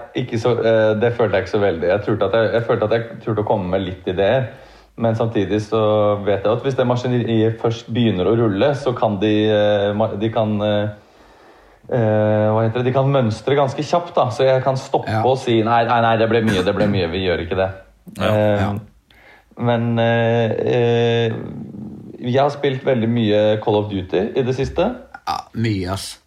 [0.42, 1.90] så, eh, det følte jeg ikke så veldig.
[1.92, 4.48] Jeg, turte at jeg, jeg følte at jeg turte å komme med litt ideer.
[4.96, 5.82] Men samtidig så
[6.24, 10.30] vet jeg at hvis det maskineriet først begynner å rulle, så kan de, eh, de
[10.34, 10.94] kan eh,
[11.90, 12.86] hva heter det?
[12.90, 14.30] De kan mønstre ganske kjapt, da.
[14.34, 15.22] Så jeg kan stoppe Ja.
[15.26, 17.70] og si nei, nei, nei, det ble mye, det ble mye, vi gjør ikke det.
[18.20, 18.74] Ja, Eh, ja.
[19.58, 21.34] Men eh, eh,
[22.20, 24.84] jeg har spilt veldig mye Call of Duty i det siste
[25.28, 26.20] Ja, mye, ass.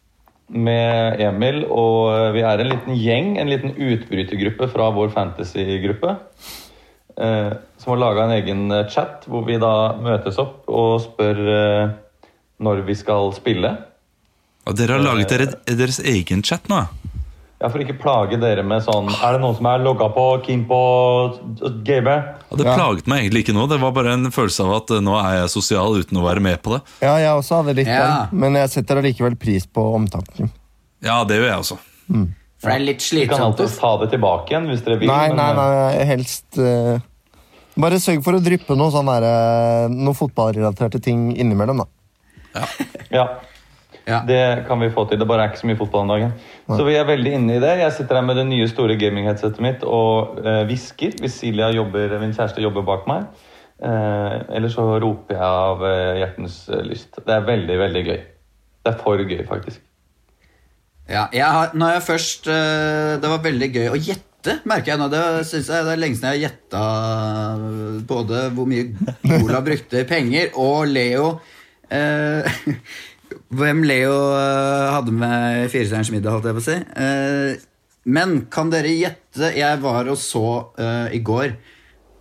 [0.48, 6.16] med Emil, og eh, vi er en liten gjeng, en liten utbrytergruppe fra vår fantasy-gruppe.
[7.18, 11.40] Eh, som har laga en egen eh, chat hvor vi da møtes opp og spør
[11.52, 11.88] eh,
[12.62, 13.74] når vi skal spille.
[14.68, 16.82] Og dere har laget dere, deres egen chat nå?
[17.58, 20.60] Ja, For ikke plage dere med sånn Er det noen som er logga på Kim
[20.68, 20.78] på
[21.82, 22.06] GB?
[22.06, 22.74] Ja, det Ja.
[22.76, 23.66] plaget meg egentlig ikke nå.
[23.68, 26.40] Det var bare en følelse av at eh, nå er jeg sosial uten å være
[26.44, 26.82] med på det.
[27.02, 28.28] Ja, jeg også hadde litt Ja.
[28.30, 30.52] den, men jeg setter allikevel pris på omtanken.
[31.02, 31.78] Ja, det gjør jeg også.
[32.58, 35.08] For det er litt Vi kan alltid ta det tilbake igjen hvis dere vil.
[35.08, 36.98] Nei, men, nei, eh, nei, helst uh,
[37.78, 39.26] Bare sørg for å dryppe noe sånn der,
[39.88, 41.86] noen noe fotballrelaterte ting innimellom, da.
[42.54, 42.66] Ja,
[43.10, 43.26] Ja.
[44.28, 45.20] Det kan vi få til.
[45.20, 46.32] Det bare er ikke så mye fotball om dagen.
[46.70, 47.74] Så vi er veldig inne i det.
[47.82, 50.88] Jeg sitter her med det nye store gaming-headsetet mitt og eh, hvis
[51.34, 53.28] Silja jobber, min kjæreste jobber bak meg.
[53.78, 57.20] Eh, eller så roper jeg av eh, hjertens eh, lyst.
[57.20, 58.22] Det er veldig, veldig gøy.
[58.82, 59.84] Det er for gøy, faktisk.
[61.08, 65.00] Ja, jeg har, når jeg først eh, Det var veldig gøy å gjette, merker jeg
[65.00, 65.06] nå.
[65.12, 66.82] Det, synes jeg, det er lenge siden jeg har gjetta
[68.08, 71.30] både hvor mye Ola brukte penger, og Leo
[71.92, 72.58] eh,
[73.48, 76.76] Hvem Leo eh, hadde med i Firestjerners middag, holdt jeg på å si.
[77.00, 77.66] Eh,
[78.08, 80.42] men kan dere gjette Jeg var og så
[80.80, 81.52] uh, i går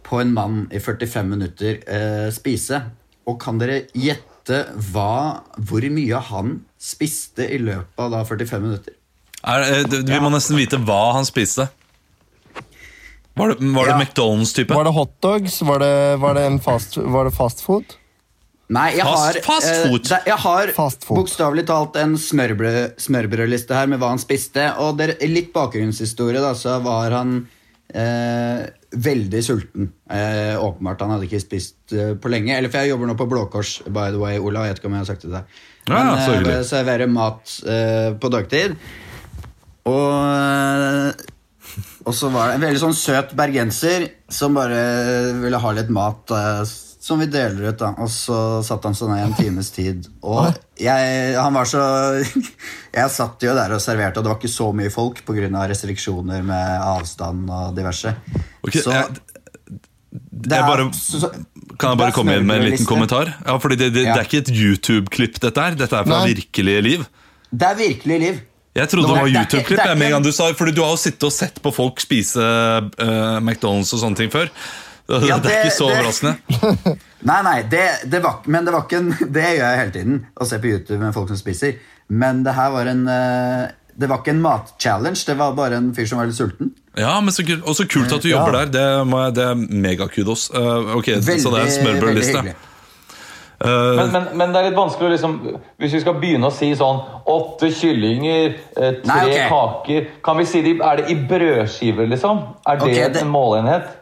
[0.08, 2.82] på en mann i 45 minutter uh, spise.
[3.28, 4.62] Og kan dere gjette
[4.92, 8.96] hva, hvor mye han spiste i løpet av da 45 minutter?
[9.48, 11.68] Er, det- vi må nesten vite hva han spiste.
[13.38, 14.00] Var det, var det Ja.
[14.02, 14.74] McDonald's-type?
[14.74, 15.62] Var det hotdogs?
[15.62, 17.96] Var det, var det, en fast, var det fast food?
[18.70, 20.04] Nei, jeg Fast- har, fast eh, food.
[20.10, 21.18] det- jeg har Fast food.
[21.22, 24.66] bokstavelig talt en smørbrød, smørbrødliste her med hva han spiste.
[24.84, 27.48] Og der, litt bakgrunnshistorie, da, så var han
[27.96, 29.88] eh, veldig sulten.
[30.12, 31.00] Eh, åpenbart.
[31.06, 32.58] Han hadde ikke spist eh, på lenge.
[32.58, 34.66] Eller for jeg jobber nå på Blå Kors, by the way, Ola.
[34.68, 35.46] Jeg vet ikke om jeg har sagt det til deg.
[35.88, 38.76] Ja, Men så eh, jeg serverer mat eh, på dagtid.
[39.88, 41.12] Og eh,
[42.08, 44.78] og så var det en veldig sånn søt bergenser som bare
[45.42, 46.62] ville ha litt mat eh,
[47.08, 47.78] som vi deler ut.
[47.80, 50.10] da Og så satt han sånn i en times tid.
[50.28, 50.50] Og
[50.82, 51.84] jeg, han var så
[52.98, 55.64] Jeg satt jo der og serverte, og det var ikke så mye folk pga.
[55.72, 58.12] restriksjoner med avstand og diverse.
[58.66, 59.22] Okay, så jeg-
[60.38, 61.32] det jeg er- bare- så-
[61.78, 63.36] Kan jeg bare komme inn med en liten kommentar?
[63.46, 64.14] Ja, fordi det, det, Ja.
[64.16, 65.76] det er ikke et YouTube-klipp, dette her.
[65.76, 66.34] Dette er fra Nei.
[66.34, 67.06] virkelige liv.
[67.54, 68.40] Det er virkelig liv.
[68.76, 70.24] Jeg trodde Nå, det var YouTube-klipp.
[70.24, 74.00] du sa Fordi du har jo sittet og sett på folk spise uh, McDonald's og
[74.02, 74.50] sånne ting før.
[75.08, 76.98] Det, Ja, det er ikke så det- overraskende.
[77.28, 80.20] Nei, nei, det, det var, men det var ikke en Det gjør jeg hele tiden,
[80.38, 81.80] å se på YouTube med folk som spiser.
[82.14, 83.64] Men det her var en eh,
[83.98, 86.70] Det var ikke en matchallenge, det var bare en fyr som var litt sulten.
[86.98, 88.70] Ja, men så kult, Og så kult at du jobber der.
[88.78, 90.48] Det, må jeg, det er megakudos.
[90.54, 92.56] Uh, ok, så det er en veldig smørbrødliste.
[93.58, 95.32] Eh, Men, men, men det er litt vanskelig å liksom
[95.82, 97.00] Hvis vi skal begynne å si sånn
[97.34, 99.48] åtte kyllinger, eh, tre Nei, okay.
[99.50, 102.44] kaker Kan vi si de, Er det i brødskiver, liksom?
[102.70, 103.96] Er det, okay, det- en målenhet?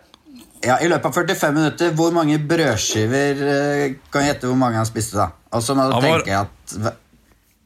[0.66, 4.80] Ja, I løpet av 45 minutter, hvor mange brødskiver eh, Kan jeg gjette hvor mange
[4.80, 5.30] han spiste, da?
[5.54, 6.78] Og så må du tenke at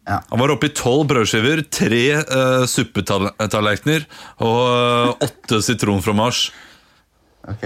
[0.09, 4.07] Han var oppe i tolv brødskiver, tre uh, suppetallerkener
[4.41, 6.49] og eh, åtte sitronfromasj.
[7.49, 7.65] Ok.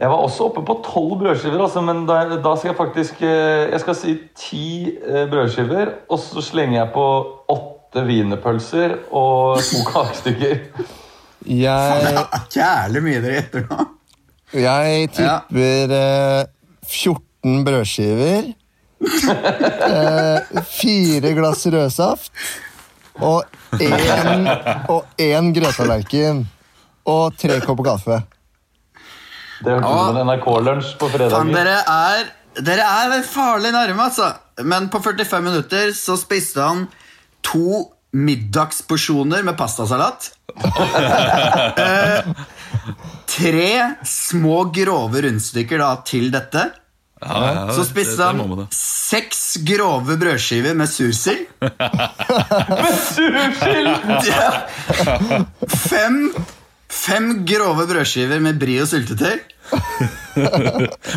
[0.00, 3.68] Jeg var også oppe på tolv brødskiver, altså, men da, da skal jeg faktisk eh,
[3.68, 7.06] Jeg skal si ti eh, brødskiver, og så slenger jeg på
[7.52, 10.62] åtte wienerpølser og to kakestykker.
[11.44, 12.26] Jeg,
[12.56, 13.88] Jævlig mye dere gjetter nå.
[14.52, 16.44] Jeg tipper ja.
[16.86, 18.42] 14 brødskiver.
[19.00, 22.32] eh, fire glass rødsaft.
[23.20, 23.44] Og
[23.80, 24.48] én
[24.88, 26.46] og én grøttallerken.
[27.10, 28.16] Og tre kopper kaffe.
[29.60, 31.54] Det hørtes ut som en NRK-lunsj på Fan, fredager.
[31.54, 32.24] dere er
[32.60, 34.32] Dere er farlig nærme, altså.
[34.66, 36.88] Men på 45 minutter så spiste han
[37.46, 40.32] to middagsporsjoner med pastasalat.
[43.30, 43.72] Tre
[44.06, 46.68] små, grove rundstykker da, til dette.
[47.20, 51.46] Ja, ja, Så spiste han seks grove brødskiver med sursild.
[53.10, 53.90] Sursild!
[54.24, 55.44] Ja.
[55.68, 56.22] Fem,
[56.88, 59.36] fem grove brødskiver med bri og syltetøy.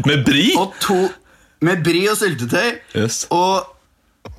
[0.10, 0.50] Med bri?
[0.60, 1.00] Og to
[1.64, 2.74] med bri og syltetøy.
[2.98, 3.24] Yes.
[3.32, 3.64] Og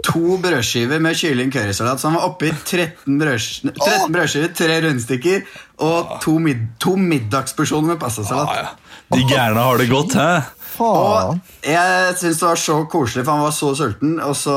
[0.05, 2.01] to brødskiver med kylling currysalat.
[2.01, 5.41] Så han var oppe i 13, brødsk 13 brødskiver, tre rundstykker
[5.85, 8.49] og to, mid to middagsporsjoner med pastasalat.
[8.49, 9.01] Ah, ja.
[9.15, 10.29] De gærne har det godt, hæ?
[10.75, 11.41] Faen.
[11.41, 14.17] Og jeg syns det var så koselig, for han var så sulten.
[14.25, 14.57] Og så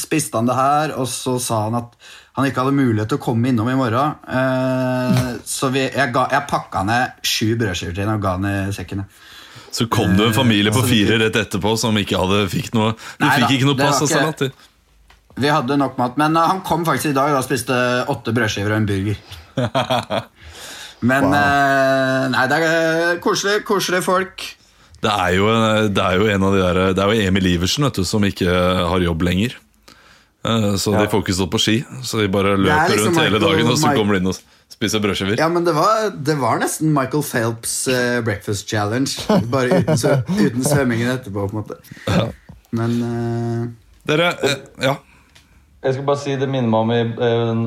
[0.00, 1.96] spiste han det her, og så sa han at
[2.36, 4.18] han ikke hadde mulighet til å komme innom i morgen.
[4.28, 8.48] Eh, så vi, jeg, ga, jeg pakka ned sju brødskiver til ham og ga han
[8.50, 9.04] i sekken.
[9.70, 13.22] Så kom det en familie på fire rett etterpå som ikke hadde fikk noe De
[13.22, 14.48] Nei fikk ikke noe pass og salat.
[15.40, 17.74] Vi hadde nok mat, men eh, han kom faktisk i dag og spiste
[18.10, 19.20] åtte brødskiver og en burger.
[21.00, 22.26] Men wow.
[22.28, 24.44] Nei, det er koselig, koselige folk.
[25.00, 25.46] Det er jo,
[25.88, 28.24] det er jo en av de der Det er jo Emil Iversen vet du, som
[28.28, 29.54] ikke har jobb lenger.
[30.44, 31.76] Så Så de får ikke stått på ski.
[32.04, 34.36] Så de bare løper liksom rundt hele dagen, og så kommer de inn og
[34.76, 35.36] spiser brødskiver.
[35.40, 39.18] Ja, men det var, det var nesten Michael Phelps uh, breakfast challenge.
[39.52, 42.32] Bare uten, svø- uten svømmingen etterpå, på en måte.
[42.76, 43.70] Men uh...
[44.08, 44.96] Dere, uh, ja.
[45.80, 47.60] Jeg skal bare si, Det minner meg om i en,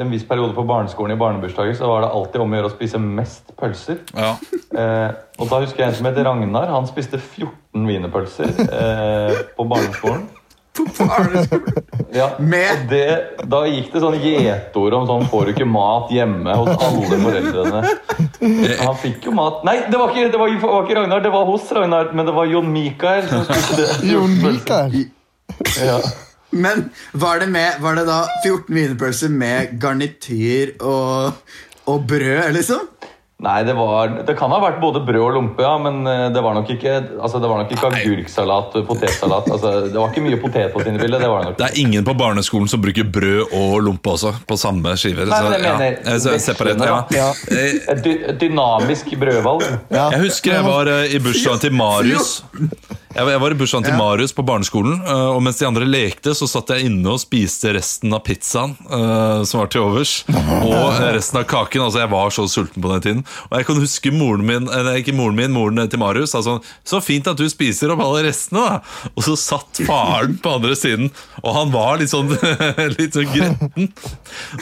[0.00, 2.72] en viss periode på barneskolen i barnebursdager så var det alltid om å gjøre å
[2.72, 3.98] spise mest pølser.
[4.16, 4.30] ja.
[4.70, 5.10] Eh,
[5.40, 6.70] og da husker jeg en som het Ragnar.
[6.70, 10.24] Han spiste 14 wienerpølser eh, på barneskolen.
[12.14, 13.06] Ja, og det,
[13.50, 17.82] Da gikk det sånn gjetord om sånn Får du ikke mat hjemme hos alle foreldrene?
[18.80, 21.32] Han fikk jo mat Nei, det var ikke, det var, det var ikke Ragnar, det
[21.34, 23.88] var hos Ragnar, men det var Jon Mikael som spiste det.
[24.12, 24.96] Jon Mikael.
[25.82, 25.98] Ja.
[26.50, 31.36] Men var det, med, var det da 14 wienerpølser med garnityr og,
[31.90, 32.88] og brød, liksom?
[33.40, 36.42] Nei, det, var, det kan ha vært både brød og lompe, ja, men eh, det
[36.44, 36.92] var nok ikke
[37.24, 39.48] altså, det var nok ikke agurksalat og potetsalat.
[39.54, 41.22] Altså, det var ikke mye potet på sine bilder.
[41.24, 41.56] Det var nok.
[41.56, 45.24] Det er ingen på barneskolen som bruker brød og lompe også, på samme skiver.
[45.32, 46.18] Nei, men jeg mener ja.
[46.20, 47.00] så- Separert, ja.
[47.16, 47.30] Ja.
[47.48, 48.12] Eh, Et, dy
[48.44, 49.64] dynamisk brødvalg.
[49.88, 50.10] Ja.
[50.14, 52.42] Jeg husker jeg var eh, i bursdagen til Marius.
[53.10, 53.98] Jeg var, i bursdagen til Ja.
[53.98, 57.72] Marius på barneskolen, eh, og mens de andre lekte, så satt jeg inne og spiste
[57.74, 61.88] resten av pizzaen eh, som var til overs, og eh, resten av kaken.
[61.88, 63.24] Altså, jeg var så sulten på den tiden.
[63.48, 66.60] Og jeg kan huske moren min, eller ikke moren min, moren til Marius, sa sånn
[66.86, 69.10] Så fint at du spiser opp alle restene, da.
[69.14, 71.10] Og så satt faren på andre siden,
[71.42, 72.30] og han var litt sånn,
[72.98, 73.90] litt sånn gretten.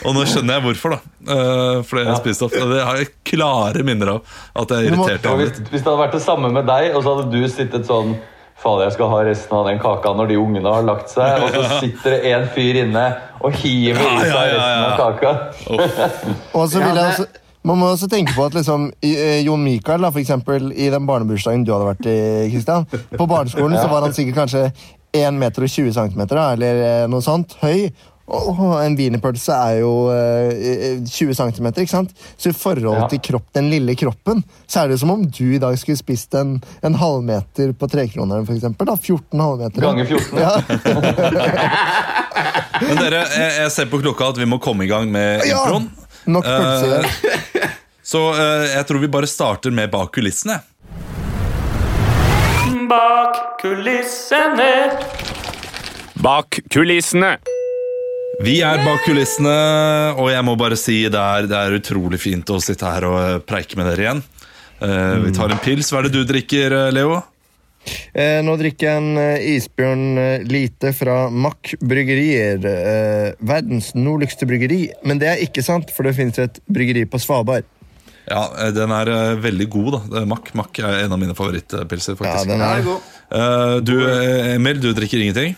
[0.05, 1.15] Og nå skjønner jeg hvorfor, da.
[1.29, 2.57] Uh, fordi jeg spiste opp.
[2.73, 5.71] Det har jeg klare minner av at jeg irriterte meg hvis, litt.
[5.71, 8.17] hvis det hadde vært det samme med deg, og så hadde du sittet sånn
[8.59, 11.45] Fader, jeg skal ha resten av den kaka når de ungene har lagt seg.
[11.45, 13.05] Og så sitter det en fyr inne
[13.39, 14.89] og hiver i ja, seg ja, resten ja.
[14.89, 15.31] av kaka.
[16.59, 17.27] Og så vil jeg også,
[17.67, 21.05] man må også tenke på at liksom, eh, Jon Mikael, da, for eksempel, i den
[21.09, 22.19] barnebursdagen du hadde vært i,
[22.53, 22.85] Christian,
[23.17, 24.71] på barneskolen så var han sikkert kanskje
[25.13, 27.89] 1 meter og 20 centimeter, da, eller eh, noe sånt, høy.
[28.29, 32.11] Og en wienerpølse er jo eh, 20 cm, ikke sant?
[32.37, 33.07] Så i forhold Ja.
[33.09, 36.37] til kropp, den lille kroppen, så er det som om du i dag skulle spist
[36.37, 38.85] en, en halvmeter på trekroneren, for eksempel.
[38.85, 39.81] Da, 14 halvmeter.
[39.81, 40.37] Ganger 14.
[40.37, 40.53] Ja,
[42.85, 45.65] Men dere, jeg, jeg ser på klokka at vi må komme i gang med Ja.
[46.33, 47.69] Nok pølse.
[48.09, 50.59] Så uh, jeg tror vi bare starter med bak kulissene.
[52.89, 54.71] Bak kulissene.
[56.19, 57.35] Bak kulissene.
[58.39, 59.53] Vi er bak kulissene,
[60.15, 63.17] og jeg må bare si det er, det er utrolig fint å sitte her og
[63.19, 64.21] eh, preike med dere igjen.
[64.79, 65.91] Uh, Vi tar en pils.
[65.91, 67.19] Hva er det du drikker, eh, Leo?
[68.13, 72.59] Eh, nå drikker jeg en eh, isbjørn eh, lite fra Mack bryggerier.
[72.65, 74.89] Eh, verdens nordligste bryggeri.
[75.05, 77.67] Men det er ikke sant, for det finnes et bryggeri på Svalbard.
[78.29, 78.43] Ja,
[78.75, 79.09] Den er
[79.41, 79.95] veldig god.
[80.13, 80.51] da Mack.
[80.53, 82.17] Mack er en av mine favorittpilser.
[82.19, 83.01] Faktisk Ja, Den er god.
[83.31, 83.95] Eh, Du,
[84.55, 85.55] Emil, du drikker ingenting?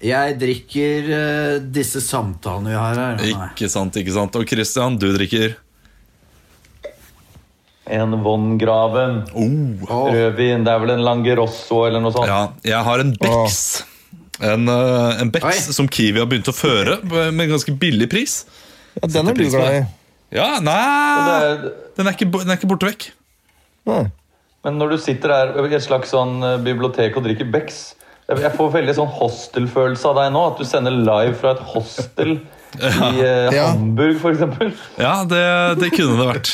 [0.00, 3.50] Jeg drikker disse samtalene vi har her.
[3.50, 4.36] Ikke sant, ikke sant.
[4.38, 5.56] Og Christian, du drikker
[7.90, 9.22] En Von Graven.
[9.34, 10.10] oh.
[10.14, 10.64] Rødvin.
[10.66, 12.28] Det er vel en Langerosso eller noe sånt.
[12.30, 13.84] Ja, jeg har en Bex.
[14.40, 15.74] En, eh, en Bex Oi.
[15.76, 18.44] som Kiwi har begynt å føre med en ganske billig pris.
[18.96, 19.82] ja, Den er du glad i.
[20.30, 21.56] Ja, nei
[21.96, 23.08] den er, ikke, den er ikke borte vekk.
[23.90, 24.04] Nei.
[24.64, 27.94] men når du sitter der i et slags sånn eh, bibliotek og drikker Bex
[28.28, 30.42] Jeg får veldig sånn hostelfølelse av deg nå.
[30.52, 32.36] At du sender live fra et hostel
[32.78, 33.66] i eh, Ja.
[33.72, 34.80] Hamburg, f.eks.
[35.00, 35.44] Ja, det,
[35.82, 36.50] det kunne det vært.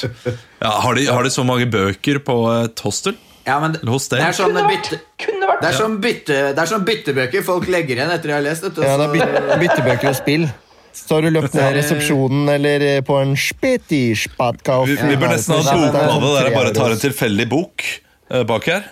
[0.62, 3.16] Ja, har, de, har de så mange bøker på et hostel?
[3.46, 4.18] Ja, men det, Eller hos deg.
[4.18, 4.96] det er sånn bytte...
[5.22, 8.34] Kunne vært Det er, sånn bytte, det er sånn byttebøker folk legger igjen etter de
[8.34, 8.64] har lest.
[8.66, 10.48] Vet du, Ja, det er byt, byttebøker og spill.
[10.96, 14.88] Så har du løpt ned i resepsjonen eller eh, på en spetty-spatkauf.
[14.88, 17.02] Vi, vi bør nesten ha en det er bokbade sånn der jeg bare tar en
[17.04, 18.86] tilfeldig bok eh, bak her.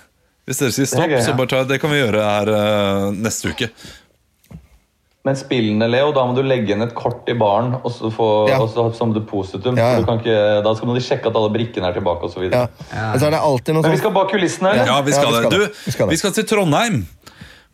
[0.44, 2.50] Hvis dere sier stopp, Det er gøy, så bare ta, det kan vi gjøre her
[2.54, 3.70] eh, neste uke.
[5.24, 8.26] Men spillene, Leo, da må du legge inn et kort i baren og så få,
[8.50, 8.58] Ja.
[8.60, 9.78] og så som depositum.
[9.80, 10.00] Ja, ja.
[10.00, 12.44] Du kan ikke, da skal de sjekke at alle brikkene er tilbake osv.
[12.52, 12.66] Ja.
[12.92, 13.06] Ja.
[13.16, 14.74] så det alltid noe Men vi skal bak kulissene.
[14.84, 15.58] Ja, vi skal, Ja, vi skal det.
[15.58, 16.12] Du, Vi skal det.
[16.12, 17.06] vi skal til Trondheim.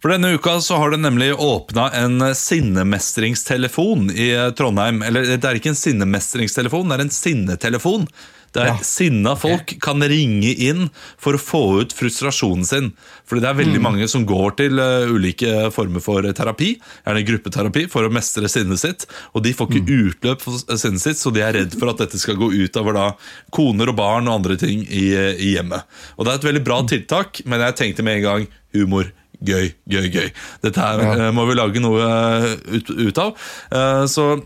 [0.01, 5.03] For denne uka så har det nemlig åpna en sinnemestringstelefon i eh, Trondheim.
[5.03, 8.07] Eller det er ikke en sinnemestringstelefon, det er en sinnetelefon.
[8.53, 8.77] Der Ja.
[8.83, 12.89] sinna folk kan ringe inn for å få ut frustrasjonen sin.
[13.25, 16.73] Fordi det er veldig mange som går til eh, ulike former for terapi,
[17.07, 19.07] gjerne gruppeterapi, for å mestre sinnet sitt.
[19.35, 22.19] Og de får ikke utløp for sinnet sitt, så de er redd for at dette
[22.19, 23.07] skal gå utover da
[23.55, 25.87] koner og barn og andre ting i, i hjemmet.
[26.19, 29.13] Og det er et veldig bra tiltak, men jeg tenkte med en gang humor.
[29.41, 30.27] Gøy, gøy, gøy.
[30.61, 31.13] Dette her Ja.
[31.29, 33.31] eh, må vi lage noe eh, ut, ut av.
[33.73, 34.43] Eh, Så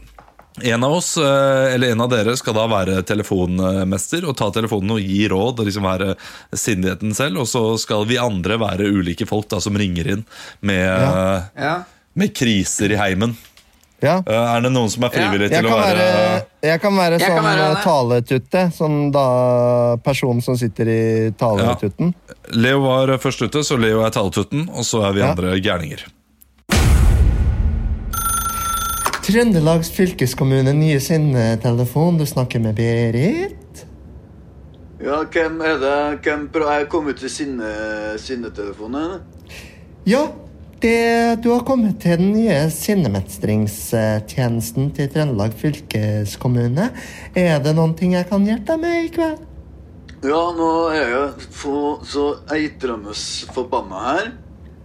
[0.63, 4.91] en av oss, eh, eller en av dere, skal da være telefonmester og ta telefonen
[4.97, 6.15] og gi råd og liksom være
[6.55, 7.41] sindigheten selv.
[7.43, 10.25] Og så skal vi andre være ulike folk da som ringer inn
[10.63, 11.43] med, Ja.
[11.59, 11.75] Ja.
[12.15, 13.37] med kriser i heimen.
[14.03, 14.19] Ja.
[14.27, 17.31] Eh, Er det noen som er frivillig til å være være, jeg kan være Jeg
[17.31, 18.65] sånn være eh, taletutte.
[18.77, 22.13] Sånn da person som sitter i taletutten.
[22.53, 25.31] Leo var først ute, så Leo er taletutten, og så er vi Ja.
[25.31, 26.05] andre gærninger.
[29.25, 32.19] Trøndelags fylkeskommune nye sinnetelefon.
[32.21, 33.81] Du snakker med Berit.
[35.01, 36.19] Ja, hvem er det?
[36.27, 37.71] Hvem er kommet til sinne,
[38.21, 39.23] sinnetelefonen?
[40.07, 40.27] Ja,
[40.83, 46.91] det, du har kommet til den nye sinnemestringstjenesten til Trøndelag fylkeskommune.
[47.35, 49.39] Er det noen ting jeg kan hjelpe deg med i kveld?
[50.25, 53.13] Ja, nå er jeg få- så eitrende
[53.57, 54.27] forbanna her.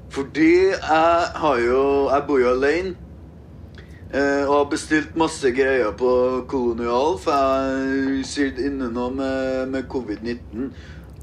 [0.09, 2.95] Fordi jeg har jo Jeg bor jo alene.
[4.09, 6.11] Eh, og har bestilt masse greier på
[6.49, 10.71] Kolonial, for jeg sitter inne nå med, med covid-19.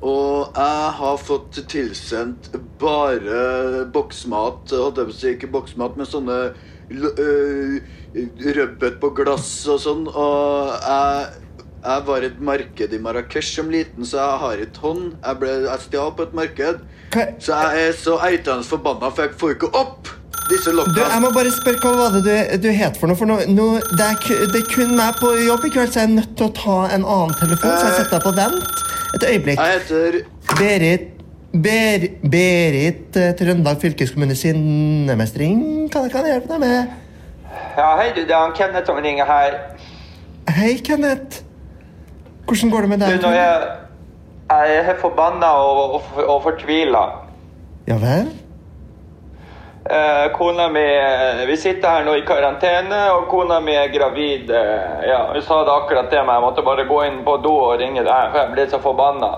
[0.06, 4.70] Og jeg har fått tilsendt bare boksmat.
[4.70, 6.36] Hadde jeg si, ikke boksmat, men sånne
[6.92, 7.80] øh,
[8.54, 10.04] rødbet på glass og sånn.
[10.12, 14.84] Og jeg, jeg var i et marked i Marrakech som liten, så jeg har ikke
[14.84, 15.08] hånd.
[15.24, 16.86] Jeg, ble, jeg stjal på et marked.
[17.16, 20.12] Så jeg er så eitende forbanna, for jeg får ikke opp
[20.50, 23.18] disse du, jeg må bare spørre hva var det du, du het for noe.
[23.18, 23.66] For nå, nå,
[23.98, 26.48] det, er, det er kun meg på jobb i kveld, så jeg er nødt til
[26.48, 27.74] å ta en annen telefon.
[27.80, 28.84] Så jeg setter deg på vent
[29.18, 29.60] et øyeblikk.
[29.62, 30.18] Jeg heter
[30.60, 31.12] Berit
[31.56, 35.60] Ber, Berit eh, Trøndelag fylkeskommune sinnemestring.
[35.94, 36.94] Hva kan jeg hjelpe deg med?
[37.78, 39.56] Ja, hei du, det er han Kenneth som ringer her.
[40.52, 41.42] Hei, Kenneth.
[42.46, 43.22] Hvordan går det med Du, deg?
[43.24, 43.70] når jeg,
[44.52, 47.04] jeg er forbanna og, og, og fortvila.
[47.88, 48.28] Ja vel?
[49.86, 54.50] Eh, kona mi eh, Vi sitter her nå i karantene, og kona mi er gravid.
[54.50, 56.34] eh, ja, Hun sa det akkurat til meg.
[56.40, 59.30] Jeg måtte bare gå inn på do og ringe deg, for jeg ble så forbanna.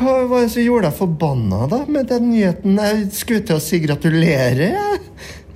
[0.00, 2.78] Hva var det som gjorde deg forbanna da med den nyheten?
[2.78, 4.66] Jeg skulle til å si gratulerer.
[4.76, 5.00] jeg.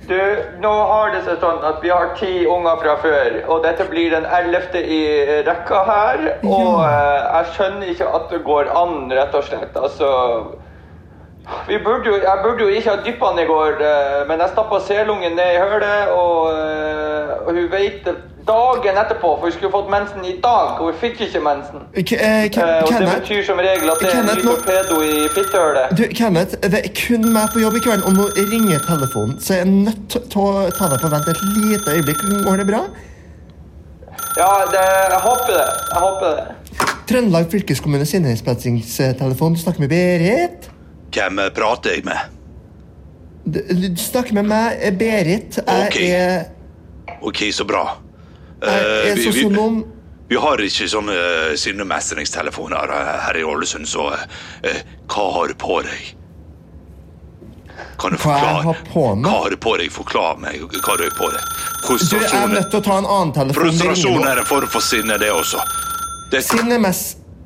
[0.05, 0.19] Du,
[0.61, 4.11] nå har det seg sånn at vi har ti unger fra før, og dette blir
[4.13, 4.99] den ellevte i
[5.47, 6.27] rekka her.
[6.45, 9.73] Og eh, jeg skjønner ikke at det går an, rett og slett.
[9.79, 10.11] Altså
[11.83, 14.79] burde jo, Jeg burde jo ikke ha dyppa den i går, eh, men jeg stappa
[14.87, 18.07] selungen ned i hølet, og, eh, og hun veit
[18.47, 21.79] dagen etterpå, for hun skulle fått mensen i dag, og hun fikk ikke mensen.
[21.95, 24.99] K eh, Ke- Eh, og det betyr som regel at det er en ny torpedo
[25.01, 25.97] i fittehølet.
[25.97, 29.53] du, Kenneth, det er kun meg på jobb i kveld, og nå ringer telefonen, så
[29.53, 32.21] jeg er nødt til å ta deg på vent et lite øyeblikk.
[32.45, 32.81] Går det bra?
[34.37, 35.69] Ja, det, jeg håper det.
[35.93, 36.45] Jeg håper det.
[37.07, 38.05] Trøndelag fylkeskommune.
[38.05, 40.74] Du snakker med Berit.
[41.15, 42.31] Hvem eh, prater jeg med?
[43.45, 45.59] Du, du snakker med meg, eh, Berit.
[45.61, 45.99] Jeg Ok.
[46.01, 46.45] er,
[47.21, 47.97] Ok, så bra.
[48.61, 49.83] jeg Eh, er vi, vi, sosionom.
[50.29, 54.23] vi har ikke sånne uh, sinnemestringstelefoner eh, her i Ålesund, så eh,
[54.71, 54.79] eh,
[55.11, 56.13] hva har du på deg?
[57.99, 59.27] Kan du Hva jeg har på meg?
[59.29, 59.91] Hva har du på deg?
[59.93, 61.51] Forklar meg hva du har på deg.
[61.85, 63.69] Du, jeg er nødt til å ta en annen telefon.
[63.69, 65.61] frustrasjon er en form for sinne, det også.
[66.31, 67.03] Det, Sinnemes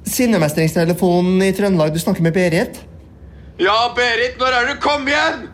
[0.09, 1.91] Sinnemestringstelefonen i Trøndelag.
[1.93, 2.79] Du snakker med Berit.
[3.59, 5.49] Ja, Berit, når er du kom igjen?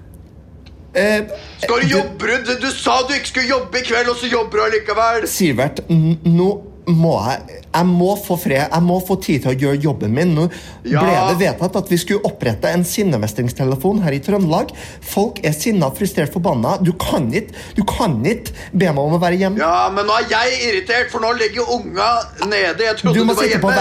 [0.96, 1.26] Eh,
[1.64, 2.38] Skal du jobbe?
[2.46, 5.26] Du, du sa du ikke skulle jobbe i kveld, og så jobber du allikevel.
[5.28, 6.50] Sivert, nå
[6.86, 8.70] må jeg Jeg må få fred.
[8.72, 10.30] Jeg må få tid til å gjøre jobben min.
[10.38, 10.46] Nå
[10.86, 11.02] Ja.
[11.02, 14.70] ble det vedtatt at vi skulle opprette en sinnemestringstelefon her i Trøndelag.
[15.04, 16.78] Folk er sinna, frustrert, forbanna.
[16.82, 19.60] Du kan ikke Du kan ikke be meg om å være hjemme.
[19.60, 22.12] Ja, men nå er jeg irritert, for nå ligger unga
[22.46, 22.86] nede.
[22.86, 23.76] Jeg trodde Du du, var hjemme.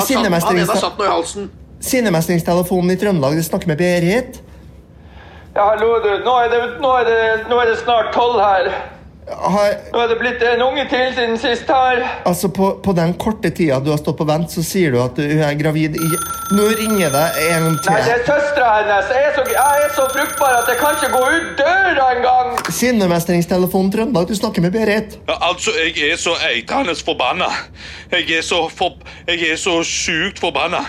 [0.00, 1.50] Så han ene har satt noe i halsen.
[1.82, 3.36] Sinnemestringstelefonen i Trøndelag.
[3.36, 4.40] Du snakker med Berit.
[5.54, 6.10] Ja, hallo, du.
[6.24, 8.70] Nå er det, nå er det, nå er det snart tolv her.
[9.32, 12.00] Har, Nå er det blitt en unge til siden sist her.
[12.26, 15.14] altså på, på den korte tida du har stått på vent, så sier du at
[15.16, 16.08] du er gravid i
[16.56, 17.92] Nå ringer det en til.
[17.94, 19.12] Nei, det er søstera hennes.
[19.14, 22.50] Jeg er, så, jeg er så fruktbar at jeg kan ikke gå ut døra engang.
[22.80, 24.26] Sinnemestringstelefonen Trøndelag.
[24.28, 25.16] Du snakker med Berit.
[25.30, 27.48] Ja, altså, jeg er så eitrende forbanna.
[28.12, 28.98] Jeg er så, for,
[29.30, 30.82] jeg er så sjukt forbanna.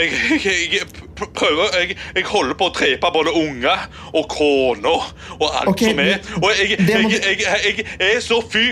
[0.00, 0.12] Jeg,
[0.44, 0.86] jeg, jeg
[1.34, 3.82] prøver jeg, jeg holder på å trepe både unger
[4.16, 4.94] og kona
[5.36, 6.22] og alt okay, som er.
[6.40, 8.70] Og jeg, jeg, jeg, jeg, jeg er så fy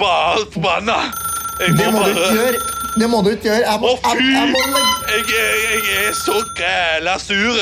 [0.00, 0.98] bare forbanna.
[1.60, 2.62] Jeg Det må du bare ikke gjøre.
[3.00, 3.62] Det må du ikke gjøre.
[3.68, 4.26] Jeg må, Å, fy!
[4.32, 7.60] jeg må legge Jeg, jeg, jeg er så græla sur.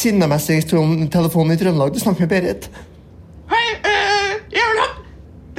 [0.00, 1.94] Sinnemestringstelefonen i Trøndelag.
[1.94, 2.70] Du snakker med Berit.
[3.52, 4.90] Hei, øh, jeg vil ha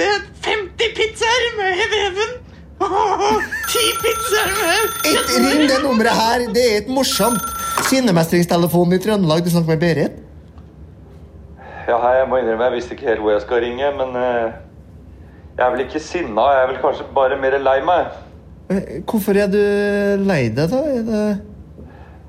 [0.06, 2.41] eh, 50 pizzaer med veven.
[2.82, 6.46] 10 pizzaer med Ikke ring det nummeret her.
[6.54, 7.44] Det er et morsomt.
[7.88, 9.44] Sinnemestringstelefonen i Trøndelag.
[9.44, 10.18] Du snakker med Berit.
[11.88, 14.52] Ja, jeg må innrømme, jeg visste ikke helt hvor jeg skal ringe, men uh,
[15.58, 16.44] jeg er vel ikke sinna.
[16.54, 18.12] Jeg er vel kanskje bare mer lei meg.
[18.70, 19.58] Eh, Hvorfor er du
[20.22, 20.78] lei deg, da?
[20.78, 21.24] Er det...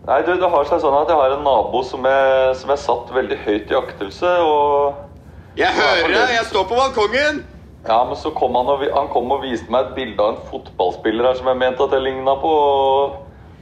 [0.04, 2.82] Nei, du, det har seg sånn at jeg har en nabo som jeg, som jeg
[2.84, 6.34] satt veldig høyt i aktelse, og Jeg hører deg!
[6.34, 7.44] Jeg står på balkongen!
[7.88, 10.44] Ja, men så kom han og, han kom og viste meg et bilde av en
[10.48, 12.52] fotballspiller her som jeg mente at jeg ligna på.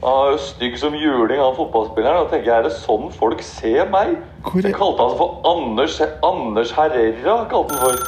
[0.02, 2.24] Han er jo stygg som juling, han fotballspilleren.
[2.24, 4.16] Da tenker jeg, er det sånn folk ser meg?
[4.46, 7.36] Hvor- Jeg kalte han for Anders, Anders Herrera.
[7.50, 7.98] kalte han for.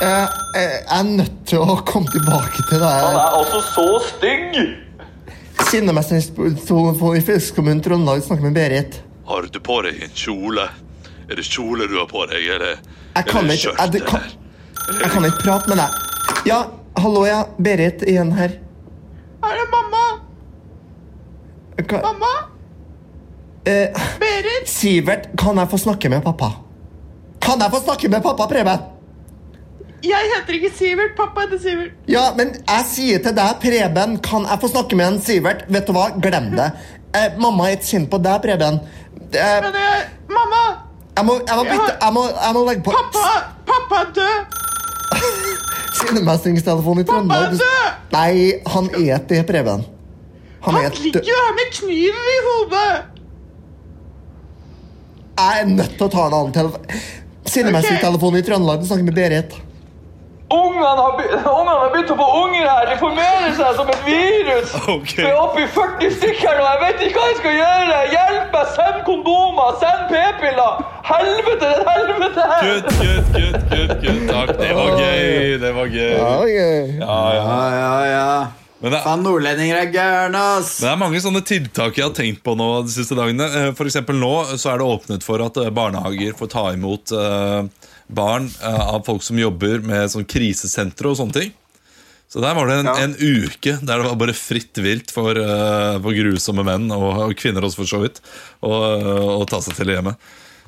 [0.00, 3.86] Jeg, jeg, jeg er nødt til å komme tilbake til det Han er altså så
[4.04, 4.58] stygg!
[5.72, 9.00] Sinnemestringstelefonen i fylkeskommunen Trøndelag snakker med Berit.
[9.28, 10.68] Har du på deg en kjole?
[11.30, 12.76] Er det kjole du har på deg, eller
[13.16, 14.20] Jeg kan eller ikke skjørt, jeg, det kan?
[14.88, 16.00] Jeg kan ikke prate med deg.
[16.48, 16.60] Ja,
[16.98, 17.42] hallo, ja.
[17.62, 18.56] Berit igjen her.
[19.42, 20.04] Er det mamma?
[21.82, 22.00] Hva?
[22.04, 22.32] Mamma?
[23.66, 24.68] eh, Berit?
[24.70, 26.52] Sivert, kan jeg få snakke med pappa?
[27.42, 28.88] Kan jeg få snakke med pappa, Preben?
[30.02, 31.14] Jeg heter ikke Sivert.
[31.18, 31.92] Pappa heter Sivert.
[32.10, 35.64] Ja, men jeg sier til deg, Preben, kan jeg få snakke med en Sivert?
[35.70, 36.70] Vet du hva, glem det.
[37.14, 38.80] Eh, mamma er ikke sint på deg, Preben.
[39.32, 40.62] Eh, Men jeg Mamma!
[41.16, 43.32] jeg, må, jeg, må bytte, jeg, må, jeg må legge på Pappa!
[43.68, 44.58] Pappa er død!
[46.02, 47.58] Sinnemestringstelefonen i Trøndelag.
[48.12, 48.34] Nei,
[48.74, 49.84] han et det, Preben.
[50.62, 52.90] Han Han er ligger jo her med kniv i hodet!
[55.42, 56.96] Jeg er nødt til å ta en annen telefon.
[57.50, 58.82] Sinnemestringstelefonen i Trøndelag.
[58.82, 59.56] Du snakker med Berit.
[60.52, 61.12] Ungene har,
[61.68, 62.86] har begynt å få unger her.
[62.90, 64.74] De formerer seg som et virus.
[64.96, 65.22] Okay.
[65.24, 66.64] Vi er oppe i 40 stykker nå.
[66.70, 68.00] Jeg vet ikke hva jeg skal gjøre.
[68.14, 68.72] Hjelp meg!
[68.76, 69.76] Send kondomer!
[69.82, 70.80] Send p-piller!
[71.12, 72.66] Helvete, det er helvete her!
[72.68, 74.24] Good, good, good, good, good.
[74.30, 75.54] Takk, det var gøy.
[75.62, 76.10] Det var gøy.
[76.16, 76.72] ja.
[77.02, 77.22] Ja,
[77.76, 78.61] ja, ja.
[78.82, 80.74] Men det, Faen, nordlendinger er gærne, ass!
[80.82, 83.46] det er mange sånne tiltak jeg har tenkt på nå de siste dagene.
[83.46, 87.60] Eh, eksempel nå så er det åpnet for at eh, barnehager får ta imot eh,
[88.12, 91.52] barn av folk som jobber med sånn krisesentre og sånne ting.
[92.32, 96.16] Så der var det en, en uke der det var bare fritt vilt for, for
[96.16, 98.20] grusomme menn, og, kvinner også for så vidt,
[98.64, 100.16] å ta seg til hjemmet.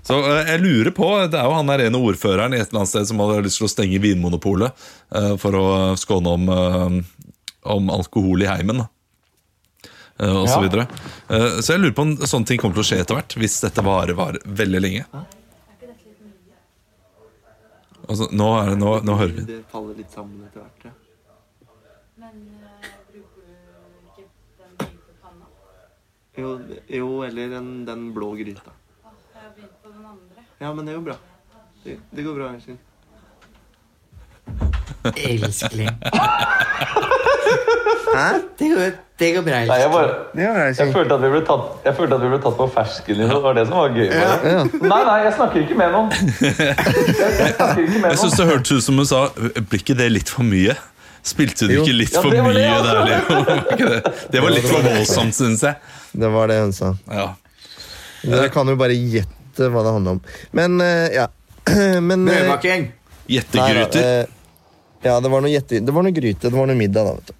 [0.05, 2.93] Så jeg lurer på, Det er jo han der ene ordføreren i et eller annet
[2.93, 4.85] sted som hadde lyst til å stenge Vinmonopolet
[5.41, 5.67] for å
[6.01, 7.01] skåne om,
[7.65, 8.85] om alkohol i heimen.
[10.19, 10.61] Eh, og så, Ja.
[10.69, 10.85] videre.
[11.29, 13.61] Eh, så jeg lurer på om sånne ting kommer til å skje etter hvert, hvis
[13.65, 15.05] dette varer, varer veldig lenge.
[18.05, 20.83] Altså, nå, er det, nå, nå hører vi Det faller litt sammen etter hvert.
[20.85, 20.91] Ja.
[22.21, 24.27] Men eh, bruker du ikke
[24.61, 25.47] den hvite panna?
[26.37, 26.51] Jo,
[26.99, 28.75] jo, eller den, den blå gryta.
[28.75, 30.45] Jeg har begynt på den andre.
[30.61, 31.17] Ja, men det går bra.
[31.85, 32.79] Det, det går bra, Øystein.
[35.15, 35.91] Elskling.
[38.15, 38.33] Hæ?
[38.59, 39.59] Det går, det går bra.
[39.67, 40.11] Nei, jeg, bare,
[40.79, 43.23] jeg, følte at vi ble tatt, jeg følte at vi ble tatt på fersken i
[43.25, 43.29] det.
[43.33, 44.09] Det var det som var gøy.
[44.13, 44.47] med.
[44.53, 44.63] Ja.
[44.85, 46.11] Nei, nei, jeg snakker ikke med noen.
[46.41, 46.55] Jeg,
[47.59, 50.77] jeg Jeg syns det hørtes ut som hun sa Blir ikke det litt for mye?
[51.25, 53.39] Spilte du ikke litt Ja, for det var det mye der, Leo?
[53.81, 54.13] Det?
[54.35, 55.95] Det var litt for voldsomt, syns jeg.
[56.13, 56.93] Det var det hun sa.
[57.09, 57.31] Ja.
[58.25, 60.23] Dere kan jo bare gjette hva det handler om.
[60.57, 61.31] Men, eh, ja.
[62.11, 62.79] Men eh, nei da,
[63.31, 64.29] Gjettegryter.
[65.05, 67.15] Eh, Ja, det var noe det var noe gryte, det var noe middag, da.
[67.19, 67.35] vet du.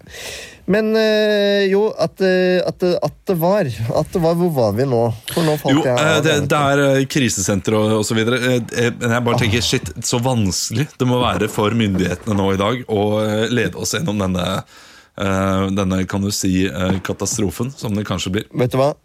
[0.67, 4.71] Men øh, jo, at, eh, at, det- at det var At det var Hvor var
[4.73, 5.01] vi nå?
[5.29, 6.23] For nå falt Jo, jeg eh, av.
[6.25, 8.23] det, det er eh, krisesenter og osv.
[8.25, 12.81] Men jeg bare tenker shit, så vanskelig det må være for myndighetene nå i dag
[12.89, 14.47] å eh, lede oss gjennom denne,
[15.21, 18.47] øh, denne kan du si, eh, katastrofen, som det kanskje blir.
[18.57, 18.95] Vet du hva?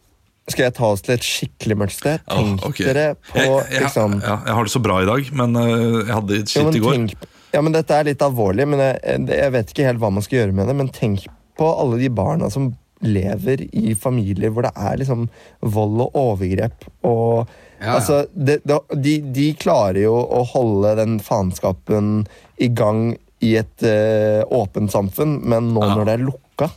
[0.50, 2.22] Skal jeg ta oss til et skikkelig mørkt sted?
[2.26, 2.88] Tenk Tenk okay.
[2.88, 5.76] dere på jeg, jeg, liksom ja, jeg har det så bra i dag, men eh,
[6.08, 6.96] jeg hadde skitt i går.
[6.96, 10.22] tenk, ja, men Dette er litt alvorlig, men jeg, jeg vet ikke helt hva man
[10.26, 10.76] skal gjøre med det.
[10.78, 11.26] Men tenk
[11.58, 12.70] på alle de barna som
[13.00, 15.26] lever i familier hvor det er liksom
[15.64, 16.84] vold og overgrep.
[17.08, 17.48] Og
[17.80, 17.94] Ja.
[17.96, 18.58] altså, det,
[18.92, 22.26] de, de klarer jo å holde den faenskapen
[22.60, 25.94] i gang i et uh, åpent samfunn, men nå Ja.
[25.96, 26.68] når det er lukka,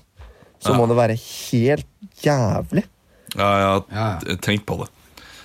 [0.63, 0.77] så Ja.
[0.79, 1.89] må det være helt
[2.23, 2.85] jævlig.
[3.35, 4.87] Ja, jeg har tenkt på det.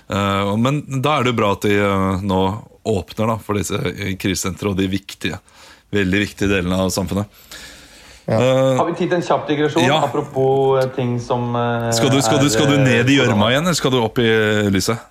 [0.09, 2.39] Uh, men da er det jo bra at de uh, nå
[2.89, 5.41] åpner da, for disse eh, krisesentrene og de viktige,
[5.95, 7.29] veldig viktige delene av samfunnet.
[8.29, 9.87] Eh, Har vi tid til en kjapp digresjon?
[9.89, 10.03] Ja.
[10.05, 11.53] Apropos eh, ting som
[11.95, 14.21] skal, du, skal, du, er, skal du ned i gjørma igjen, eller skal du opp
[14.21, 14.29] i
[14.75, 15.07] lyset?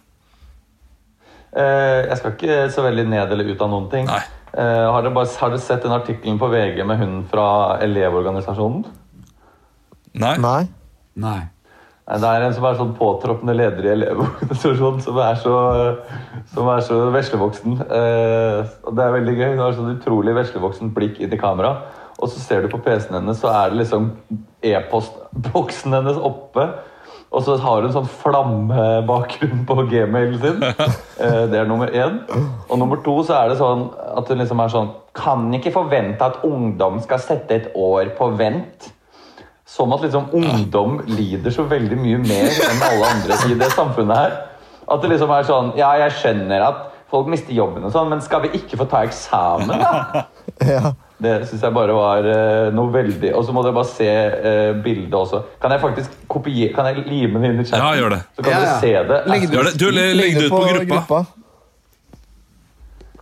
[1.57, 4.09] Eh, jeg skal ikke så veldig ned eller ut av noen ting.
[4.09, 4.21] Nei.
[4.57, 7.47] Eh, har, dere bare, har dere sett den artikkelen på VG med hunden fra
[7.86, 8.86] Elevorganisasjonen?
[10.17, 10.36] Nei?
[10.41, 10.61] Nei.
[11.17, 11.39] Nei.
[12.08, 15.55] Nei, Det er en som er sånn påtroppende leder i Elevorganisasjonen, som er så,
[16.53, 17.82] som er så veslevoksen.
[17.84, 19.47] Eh, det er veldig gøy.
[19.51, 21.74] Hun har sånn utrolig veslevoksen blikk inn i kamera.
[22.18, 24.14] Og så ser du på PC-en hennes, så er det liksom
[24.66, 26.70] e-postboksen hennes oppe.
[27.28, 30.64] Og så har hun sånn flammebakgrunn på gmailen sin.
[31.18, 32.20] Eh, det er nummer én.
[32.70, 36.22] Og nummer to så er det sånn at hun liksom er sånn Kan ikke forvente
[36.22, 38.91] at ungdom skal sette et år på vent.
[39.68, 44.15] Som at liksom ungdom lider så veldig mye mer enn alle andre i det samfunnet
[44.18, 44.38] her.
[44.88, 48.22] At det liksom er sånn Ja, jeg skjønner at folk mister jobben og sånn, men
[48.24, 50.24] skal vi ikke få ta eksamen, da?
[50.74, 50.93] Ja.
[51.22, 54.78] Det syns jeg bare var uh, noe veldig Og så må dere bare se uh,
[54.86, 55.39] bildet også.
[55.61, 57.82] Kan jeg faktisk kopiere Kan jeg lime det inn i chatten?
[57.84, 58.20] Ja, gjør det.
[58.38, 58.65] Så kan Ja, ja.
[58.68, 59.20] dere se det.
[59.34, 59.74] Legg det.
[59.82, 61.20] Du, le- legg det ut på gruppa.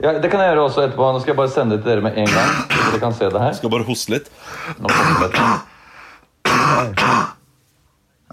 [0.03, 1.07] Ja, det kan jeg gjøre også etterpå.
[1.15, 2.51] Nå skal jeg bare sende det til dere med en gang.
[2.67, 3.53] Så dere kan se det her.
[3.57, 4.27] Skal bare hoste litt.
[4.83, 5.45] Nå kommer det.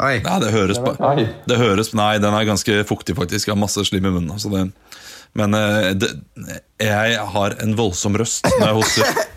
[0.03, 0.15] Oi.
[0.25, 0.95] Ja, det høres på
[1.47, 3.49] Det høres Nei, den er ganske fuktig, faktisk.
[3.49, 4.39] Jeg har masse slim i munnen.
[4.41, 4.65] Så det,
[5.39, 6.11] men eh, det,
[6.81, 9.13] jeg har en voldsom røst når jeg hoster.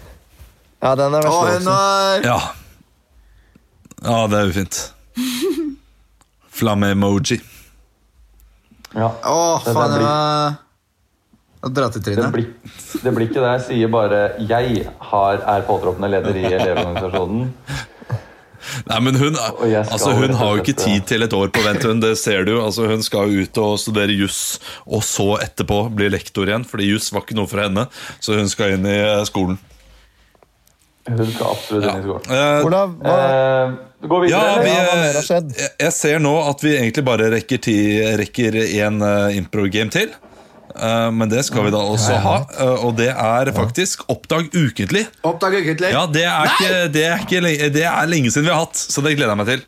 [0.86, 2.40] Ja, den er veldig har Ja.
[4.06, 4.76] Ja, det er jo fint.
[6.54, 7.40] Flamme-emoji.
[8.94, 9.08] Ja.
[9.10, 12.30] Å, faen, det var dra til trynet.
[12.36, 12.52] blir,
[13.02, 13.50] det blir ikke det.
[13.56, 17.50] Jeg sier bare 'jeg har, er påtroppende leder i Elevorganisasjonen'.
[18.90, 21.86] Nei, men hun, altså, hun har jo ikke tid til et år på vent.
[21.86, 22.56] Hun, det ser du.
[22.62, 26.68] Altså, hun skal jo ut og studere juss, og så etterpå bli lektor igjen.
[26.68, 27.88] Fordi juss var ikke noe for henne,
[28.20, 29.60] så hun skal inn i eh, skolen.
[31.06, 32.30] Hun skal absolutt inn i skolen.
[32.34, 33.74] Eh, Olav, hva, Eh,
[34.10, 34.40] gå videre.
[34.42, 35.52] Ja, vi, skjedd?
[35.58, 37.70] jeg, jeg ser nå at vi egentlig bare rekker,
[38.66, 40.14] én en uh, impro-game til.
[40.76, 45.06] Eh, men det skal vi da også ha, eh, og det er faktisk Oppdag ukentlig.
[45.24, 45.92] Oppdag ukentlig.
[45.96, 49.04] Ja, det er, ikke, det, er ikke, det er lenge siden vi har hatt, så
[49.06, 49.66] det gleder jeg meg til.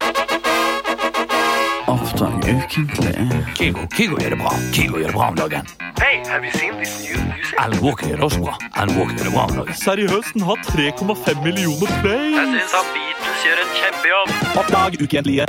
[3.57, 4.51] Kygo, Kygo gjør det bra.
[4.75, 5.69] Kygo gjør det bra om dagen.
[5.97, 7.55] Hey, have you seen this new music?
[7.57, 8.55] Alan Walker gjør det også bra.
[8.75, 9.77] Alan Walker gjør det bra om dagen.
[9.81, 12.25] Seriøst, den har 3,5 millioner play.
[12.35, 14.35] Jeg syns Beatles gjør en kjempejobb.
[14.61, 15.47] Oppdag ukentlige.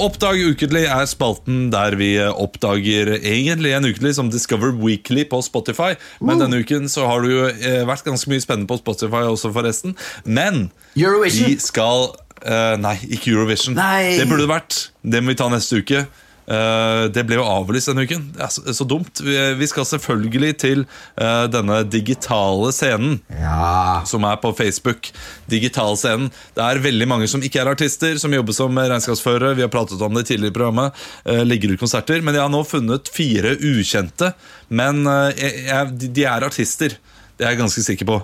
[0.00, 5.92] Oppdag ukentlig er spalten der vi oppdager egentlig en ukentlig som Discover Weekly på Spotify.
[6.24, 9.52] Men denne uken så har det jo eh, vært ganske mye spennende på Spotify også,
[9.52, 9.96] forresten.
[10.24, 11.50] Men Eurovision.
[11.50, 13.76] vi skal uh, Nei, ikke Eurovision.
[13.78, 14.16] Nei.
[14.18, 14.78] Det burde det vært.
[15.02, 16.06] Det må vi ta neste uke.
[16.42, 18.24] Eh, det ble jo avlyst denne uken.
[18.34, 19.20] Det er så, så dumt.
[19.22, 20.82] Vi, vi skal selvfølgelig til
[21.20, 24.02] uh, denne digitale scenen Ja.
[24.10, 25.12] som er på Facebook.
[25.52, 26.30] Digitalscenen.
[26.56, 29.54] Det er veldig mange som ikke er artister, som jobber som regnskapsførere.
[29.58, 30.98] Vi har pratet om det tidligere i programmet.
[31.28, 32.20] Uh, legger ut konserter.
[32.26, 34.32] Men jeg har nå funnet fire ukjente.
[34.74, 36.98] Men uh, jeg, jeg, de- er artister.
[37.38, 38.20] Det er jeg ganske sikker på.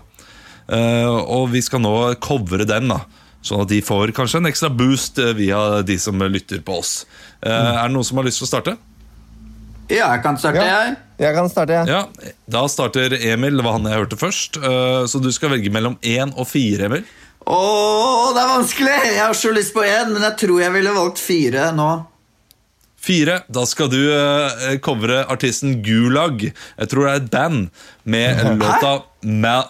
[0.68, 1.90] Eh, og vi skal nå
[2.20, 2.98] covre den, da.
[3.42, 7.04] Sånn at de får kanskje en ekstra boost eh, via de som lytter på oss.
[7.40, 7.50] Mm.
[7.52, 8.76] Er det noen som har lyst til å starte?
[9.88, 10.80] ja, jeg kan starte, Ja.
[10.84, 10.96] jeg.
[11.18, 11.88] Jeg kan starte, jeg.
[11.88, 13.56] Ja, Da starter Emil.
[13.56, 14.58] Det var han jeg hørte først.
[14.60, 17.04] Eh, Så du skal velge mellom én og fire, Emil.
[17.46, 18.96] Åh, det er vanskelig!
[19.14, 21.88] Jeg har så lyst på én, men jeg tror jeg ville valgt fire nå.
[23.00, 26.42] Fire, da skal du uh, covre artisten Gulag.
[26.50, 27.70] Jeg tror det er et band
[28.04, 28.90] med låta
[29.22, 29.62] Ma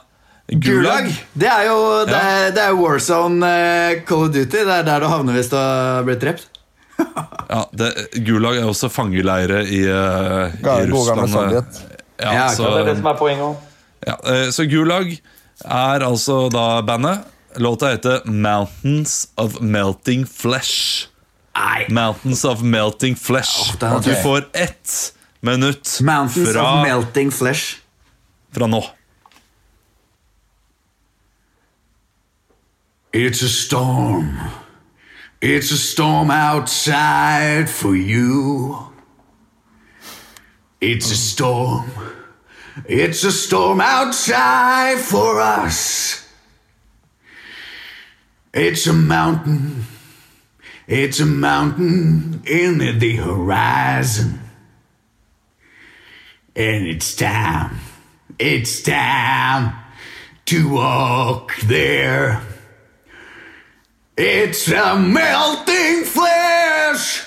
[0.48, 1.10] Gulag.
[1.36, 2.20] Det er jo det Ja.
[2.46, 4.46] er, det er Warzone eh, Call of Duty.
[4.64, 6.46] Det er der du havner hvis du har blitt drept.
[7.48, 7.88] Ja, det,
[8.26, 11.30] Gulag er også fangeleire i, uh, i Russland.
[12.20, 13.56] Ja, Ja, så, Det er det som er poenget òg.
[14.06, 15.12] ja, eh, så Gulag
[15.64, 17.22] er altså da bandet.
[17.56, 21.08] Låta heter Mountains of Melting Flesh.
[21.56, 21.86] Nei.
[21.88, 23.72] Mountains of Melting Flesh.
[23.80, 27.78] er Du får ett minutt Mountains fra, of Melting Flesh.
[28.54, 28.82] fra nå.
[33.12, 34.38] It's a storm.
[35.40, 38.92] It's a storm outside for you.
[40.80, 41.90] It's a storm.
[42.86, 46.28] It's a storm outside for us.
[48.52, 49.84] It's a mountain.
[50.86, 54.40] It's a mountain in the horizon.
[56.54, 57.78] And it's time.
[58.38, 59.74] It's time
[60.46, 62.42] to walk there.
[64.20, 67.24] It's a melting flesh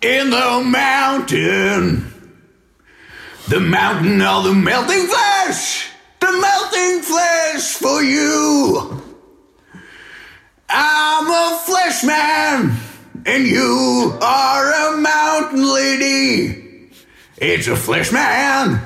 [0.00, 2.12] in the mountain.
[3.48, 5.88] The mountain of the melting flesh.
[6.20, 9.02] The melting flesh for you.
[10.68, 12.76] I'm a flesh man,
[13.26, 16.88] and you are a mountain lady.
[17.36, 18.80] It's a flesh man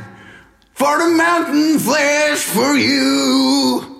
[0.72, 3.99] for the mountain flesh for you.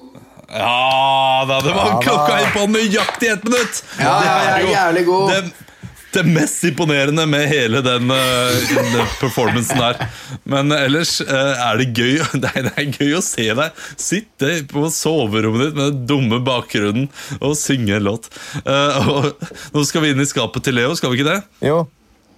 [0.51, 3.83] Ja da, det var Ja, klokka inn på nøyaktig ett minutt!
[4.01, 5.31] Ja, det er ja, jævlig god.
[5.31, 5.67] Det,
[6.11, 10.01] det mest imponerende med hele den, uh, den performancen der.
[10.43, 14.57] Men ellers uh, er det gøy det er, det er gøy å se deg sitte
[14.73, 17.07] på soverommet ditt med den dumme bakgrunnen
[17.39, 18.27] og synge en låt.
[18.67, 21.41] Uh, og nå skal vi inn i skapet til Leo, skal vi ikke det?
[21.71, 21.85] Jo.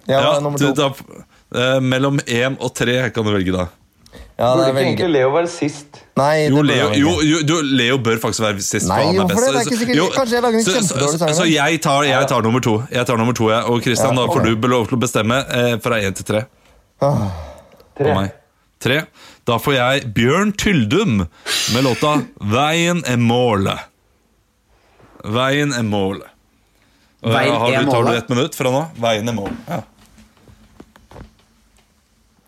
[0.05, 0.73] Jeg var Ja, nummer to.
[0.77, 3.69] da, mellom én og tre kan du velge, da.
[4.33, 5.99] Ja, det Burde ikke veldig egentlig Leo være sist?
[6.17, 8.87] Nei, Jo, det Leo, jo, jo, jo, Leo bør faktisk være sist.
[8.89, 9.45] Nei, for hvorfor best.
[9.45, 9.59] det?
[9.61, 12.27] Er ikke sikkert- Jo, kanskje jeg lager en så- kjempedårlig sang, Så, jeg tar, jeg
[12.27, 12.83] tar nummer to.
[12.91, 13.63] Jeg tar nummer to, jeg.
[13.65, 16.45] Og Christian, Ja, da får du lov til å bestemme eh, fra én til tre.
[17.01, 17.29] Ah.
[17.99, 18.31] Meg.
[18.79, 19.05] Tre.
[19.45, 21.17] Da får jeg Bjørn Tyldum
[21.73, 23.79] med låta 'Veien er målet'.
[25.23, 26.27] Veien er målet.
[27.23, 28.17] Veien har er du, tar du målet?
[28.17, 28.87] ett minutt fra nå?
[28.99, 29.55] Veien er målet.
[29.69, 29.81] Ja.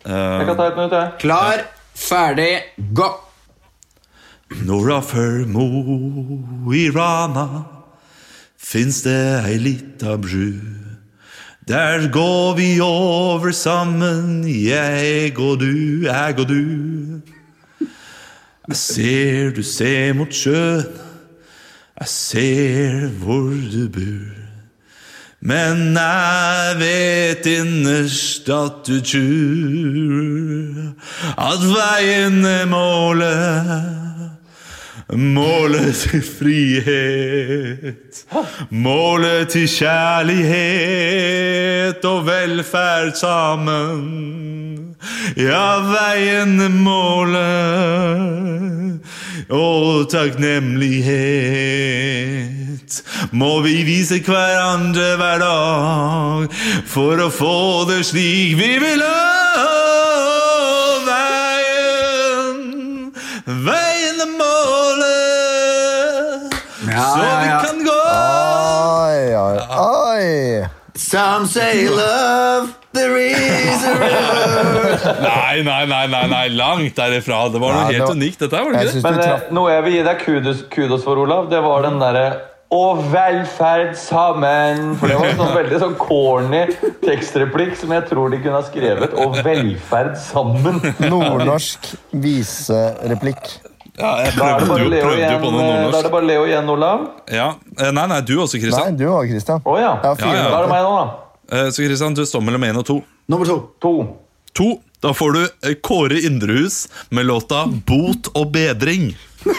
[0.06, 1.12] Jeg kan ta et minutt, jeg.
[1.20, 1.64] Klar,
[2.06, 2.62] ferdig,
[2.94, 3.10] gå!
[4.66, 7.66] Nora for Mo i Rana
[8.58, 10.54] fins det ei lita bru.
[11.68, 17.22] Der går vi over sammen, jeg og du, jeg og du.
[18.68, 20.86] Jeg ser du ser mot sjøen,
[22.00, 24.45] jeg ser hvor du bor.
[25.46, 30.80] Men jeg vet innerst at du tror
[31.38, 33.94] at veien er målet.
[35.14, 38.26] Målet til frihet.
[38.74, 40.42] Målet til kjærlighet
[42.10, 44.75] og velferd sammen.
[45.40, 48.16] Ja, veien er målet
[49.50, 53.04] og takknemlighet.
[53.32, 56.48] Må vi vise hverandre hver dag
[56.90, 59.16] for å få det slik vi vil ha.
[70.96, 75.20] Some say love, there is a river.
[75.22, 77.50] Nei, nei, nei, nei, nei, langt derifra.
[77.52, 79.04] Det var noe Ja, det helt var- unikt, dette her, var det Jeg ikke det?
[79.04, 81.84] Men du eh, traff noe jeg vil gi deg kudos, kudos for, Olav, det var
[81.84, 82.26] den derre
[82.76, 84.96] og velferd sammen.
[85.00, 86.64] For det var en sånn veldig sånn corny
[87.04, 89.14] tekstreplikk som jeg tror de kunne ha skrevet.
[89.20, 90.80] Og velferd sammen.
[91.04, 91.92] nordnorsk
[92.24, 93.58] visereplikk.
[93.96, 96.70] Ja, jeg Da er det bare Leo igjen, eh, da er det bare Leo igjen,
[96.70, 97.06] Olav.
[97.32, 97.46] Ja.
[97.80, 99.62] Eh, Nei, nei, du også, Nei, du også, Christian.
[99.64, 99.94] Oh, ja.
[100.04, 100.34] Ja, fire.
[100.36, 100.50] Ja, ja.
[100.52, 101.06] Da er det meg nå, da.
[101.52, 102.98] Eh, Så Kristian, du står mellom én og to.
[103.32, 103.58] Nummer to.
[103.82, 103.94] To.
[104.56, 104.68] To.
[105.02, 109.14] Da får du Kåre Indrehus med låta 'Bot og bedring'.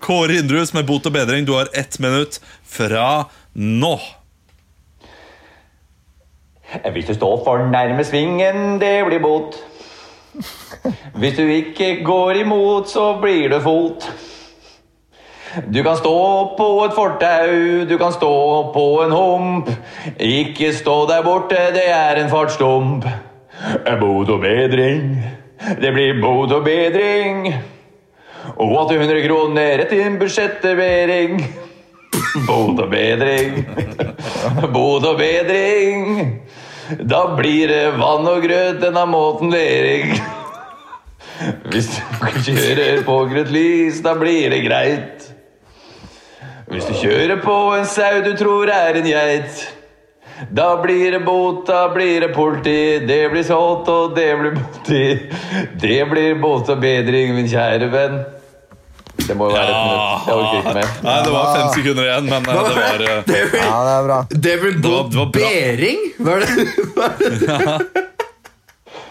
[0.00, 1.44] Kåre Indrehus med 'Bot og bedring'.
[1.46, 3.98] Du har ett minutt fra nå.
[6.92, 9.56] Hvis du står for nærme svingen, det blir bot.
[11.14, 14.06] Hvis du ikke går imot, så blir det fot.
[15.74, 16.14] Du kan stå
[16.58, 18.34] på et fortau, du kan stå
[18.72, 19.70] på en hump.
[20.18, 23.04] Ikke stå der borte, det er en fartsdump.
[24.00, 25.18] Bot og bedring,
[25.82, 27.50] det blir bot og bedring.
[28.56, 31.42] Og 800 kroner rett inn budsjettlevering.
[32.46, 33.60] Bot og bedring,
[34.74, 36.06] bot og bedring.
[36.98, 40.14] Da blir det vann og grøt denne måten lering.
[41.70, 41.90] Hvis
[42.46, 45.28] du kjører på grønt lys, da blir det greit.
[46.70, 49.62] Hvis du kjører på en sau du tror er en geit,
[50.50, 53.00] da blir det bot, da blir det politi.
[53.06, 55.02] Det blir solgt, og det blir politi.
[55.82, 58.20] Det blir bot og bedring, min kjære venn.
[59.30, 60.26] Det må jo være et minutt.
[60.26, 60.88] Jeg orker ikke mer.
[61.06, 64.06] Nei, Det var fem sekunder igjen, men eh, det var eh, Det Ja, det er
[64.08, 64.18] bra.
[64.30, 65.50] det blir Det var- det var bra.
[65.54, 66.00] Bering?
[66.18, 66.48] Var det?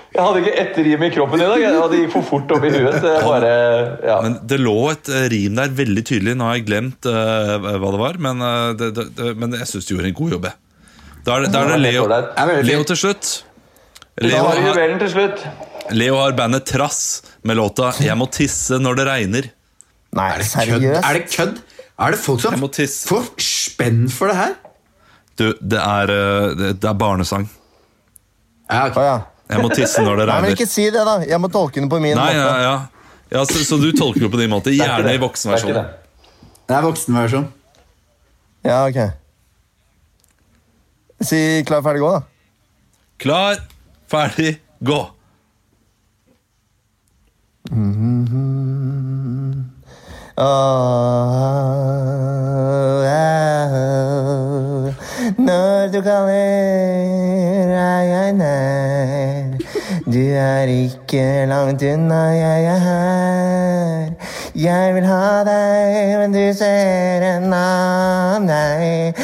[0.10, 1.62] Jeg hadde ikke ett rim i kroppen i dag.
[1.80, 2.96] og Det gikk for fort opp i huet.
[3.00, 3.52] Så jeg bare,
[4.10, 4.16] ja.
[4.26, 6.34] Men det lå et eh, rim der veldig tydelig.
[6.36, 9.70] Nå har jeg glemt uh, hva det var, men, uh, det, det, det, men jeg
[9.70, 10.50] syns du gjorde en god jobb.
[11.24, 12.08] Da er det, da er det Leo,
[12.68, 13.32] Leo til slutt.
[14.20, 15.38] Leo har.
[15.96, 19.50] Leo har bandet Trass med låta 'Jeg må tisse når det regner'.
[20.18, 21.04] Nei, Er det seriøst?
[21.06, 21.60] Er det kødd?
[22.00, 22.56] Er det folk som
[23.10, 24.56] får spenn for det her?
[25.40, 27.46] Du, det er, eh, det, er barnesang.
[28.70, 29.04] Ja, okay.
[29.04, 29.20] Ja.
[29.50, 30.34] Jeg må tisse når det regner.
[30.34, 31.16] Nei, men ikke si det, da.
[31.26, 32.58] Jeg må tolke den på min Nei, måte.
[32.64, 32.74] ja.
[33.34, 34.74] ja så, så du tolker det på din måte.
[34.74, 35.80] Er Gjerne i Det er voksenversjonen.
[35.80, 36.50] det.
[36.70, 37.48] Det er voksenversjon.
[38.68, 39.00] Ja, ok.
[41.26, 42.22] Si klar, ferdig, gå, da.
[43.20, 43.64] Klar,
[44.12, 44.54] ferdig,
[44.86, 45.00] gå.
[50.40, 50.46] Åh,
[53.12, 53.80] au.
[55.38, 59.44] Når du kaller, er jeg nær.
[60.06, 64.08] Du er ikke langt unna, jeg er her.
[64.56, 69.20] Jeg vil ha deg, men du ser en annen deg.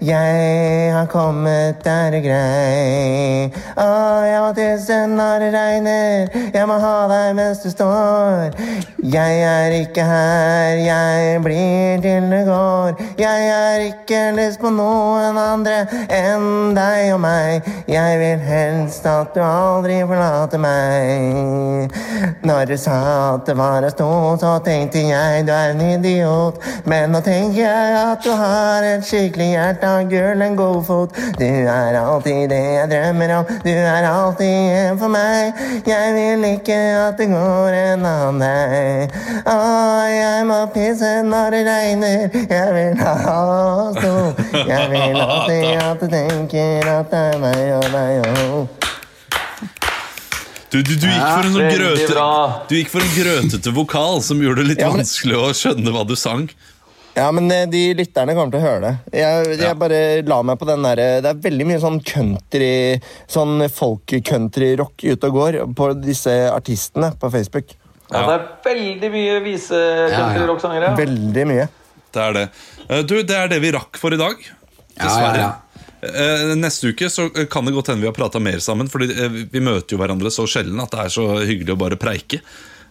[0.00, 3.50] Jeg har kommet, er det grei?
[3.76, 3.88] Å,
[4.24, 6.30] jeg må tisse når det regner.
[6.54, 8.56] Jeg må ha deg mens du står.
[9.04, 12.96] Jeg er ikke her, jeg blir til det går.
[13.20, 17.68] Jeg har ikke lyst på noen andre enn deg og meg.
[17.84, 21.92] Jeg vil helst at du aldri forlater meg.
[22.40, 22.96] Når du sa
[23.34, 26.64] at det var å stå, så tenkte jeg du er en idiot.
[26.88, 31.18] Men nå tenker jeg at du har et skikkelig hjerte av gull, en god fot.
[31.38, 35.60] Du er alltid det jeg drømmer om, du er alltid en for meg.
[35.88, 39.08] Jeg vil ikke at det går en annen vei.
[39.44, 39.56] Å,
[40.14, 43.16] jeg må pisse når det regner, jeg vil ha
[43.96, 44.14] sto.
[44.60, 48.76] Jeg vil alltid at du tenker at det er meg og deg og
[50.70, 52.26] Du, du, du, gikk for en sånn grøte,
[52.70, 55.90] du gikk for en grøtete vokal som gjorde det litt Ja, men- vanskelig å skjønne
[55.96, 56.44] hva du sang.
[57.20, 58.92] Ja, men eh, de lytterne kommer til å høre det.
[59.20, 62.70] Jeg, jeg bare la meg på den derre Det er veldig mye sånn country
[63.30, 67.74] Sånn folk-country-rock ute og går på disse artistene på Facebook.
[68.10, 70.94] Ja, det er veldig mye vise country rock-sangere.
[70.98, 71.66] Veldig mye.
[72.10, 72.46] Det er det.
[72.88, 74.38] Eh, Du, det er det vi rakk for i dag.
[74.96, 75.42] Dessverre.
[75.46, 75.50] ja,
[76.00, 79.34] Eh, Neste uke så kan det godt hende vi har prata mer sammen, Fordi eh,
[79.52, 82.40] vi møter jo hverandre så sjelden at det er så hyggelig å bare preike.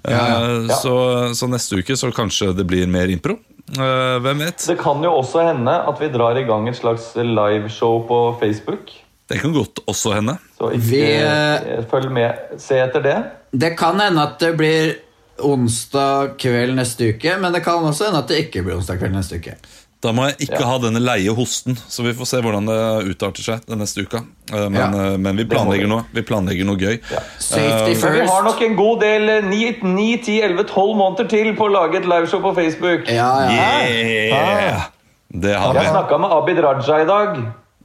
[0.06, 0.28] Eh, Ja,
[0.70, 0.76] ja.
[0.78, 0.94] Så,
[1.36, 3.40] så neste uke så kanskje det blir mer impro.
[3.78, 4.66] Eh, Hvem vet?
[4.68, 8.94] Det kan jo også hende at vi drar i gang et slags liveshow på Facebook.
[9.30, 10.38] Det kan godt også hende.
[10.58, 12.58] Så ikke Vi, eh, følg med.
[12.58, 13.18] Se etter det.
[13.52, 14.96] Det kan hende at det blir
[15.40, 19.14] onsdag kveld neste uke, men det kan også hende at det ikke blir onsdag kveld
[19.16, 19.56] neste uke.
[20.02, 22.78] Da må jeg ikke ha denne leie hosten, så vi får se hvordan det
[23.12, 24.22] utarter seg den neste uka.
[24.54, 24.86] Eh, Men, Ja.
[25.12, 27.02] eh, men vi planlegger noe Vi planlegger noe gøy.
[27.04, 32.40] Men vi har nok en god del 9-10-11-12 måneder til på å lage et liveshow
[32.42, 33.10] på Facebook.
[33.10, 34.86] Yeah!
[35.32, 35.90] Det har Jeg vi.
[35.92, 37.36] snakka med Abid Raja i dag.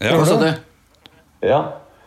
[0.01, 0.13] Ja.
[0.17, 0.55] Hva sa du?
[1.43, 1.63] Ja.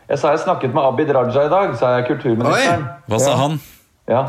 [0.09, 2.87] Jeg sa jeg snakket med Abid Raja i dag, sa jeg kulturministeren.
[3.09, 3.59] Hva sa han?
[4.07, 4.23] Ja.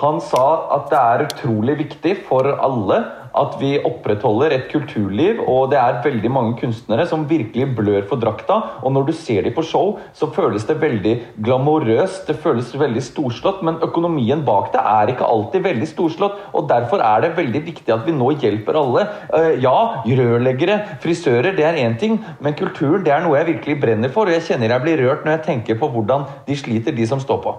[0.00, 0.44] Han sa
[0.76, 3.02] at det er utrolig viktig for alle
[3.38, 8.20] at vi opprettholder et kulturliv, og det er veldig mange kunstnere som virkelig blør for
[8.20, 8.58] drakta.
[8.82, 11.14] Og når du ser dem på show, så føles det veldig
[11.44, 16.68] glamorøst, det føles veldig storslått, men økonomien bak det er ikke alltid veldig storslått, og
[16.70, 19.06] derfor er det veldig viktig at vi nå hjelper alle.
[19.38, 19.76] Eh, ja,
[20.22, 24.28] rørleggere, frisører, det er én ting, men kulturen det er noe jeg virkelig brenner for,
[24.28, 27.20] og jeg kjenner jeg blir rørt når jeg tenker på hvordan de sliter, de som
[27.22, 27.58] står på.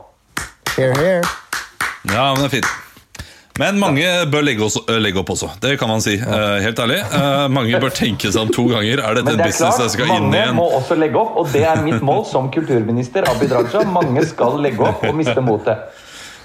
[0.78, 1.22] Here, here.
[2.12, 2.83] Ja, men det er fint.
[3.62, 5.52] Men mange bør legge, også, øh, legge opp også.
[5.62, 6.16] Det kan man si.
[6.18, 7.02] Uh, helt ærlig.
[7.14, 9.04] Uh, mange bør tenke seg om to ganger.
[9.04, 11.22] Er dette en det er business klart, jeg skal inn i mange må også legge
[11.22, 13.84] opp, og det er mitt mål som kulturminister Abid Raja.
[13.94, 15.86] Mange skal legge opp og miste motet.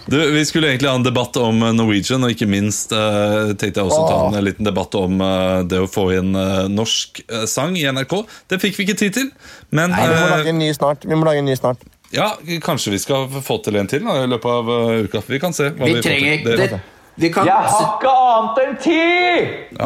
[0.08, 3.82] Du, Vi skulle egentlig ha en debatt om eh, Norwegian, og ikke minst eh, tenkte
[3.82, 7.44] jeg også ta en liten debatt om eh, det å få inn eh, norsk eh,
[7.50, 8.14] sang i NRK.
[8.48, 9.28] Det fikk vi ikke tid til,
[9.68, 11.04] men Nei, vi må eh, lage en ny snart.
[11.04, 11.84] Vi må lage en ny snart.
[12.14, 12.30] ja,
[12.64, 15.20] kanskje vi skal få til en til da, i løpet av uh, uka.
[15.28, 15.68] Vi kan se.
[15.76, 16.56] hva Vi vi trenger til.
[16.56, 16.97] Det, det.
[17.18, 18.98] Vi kan Jeg har ikke annet enn ti!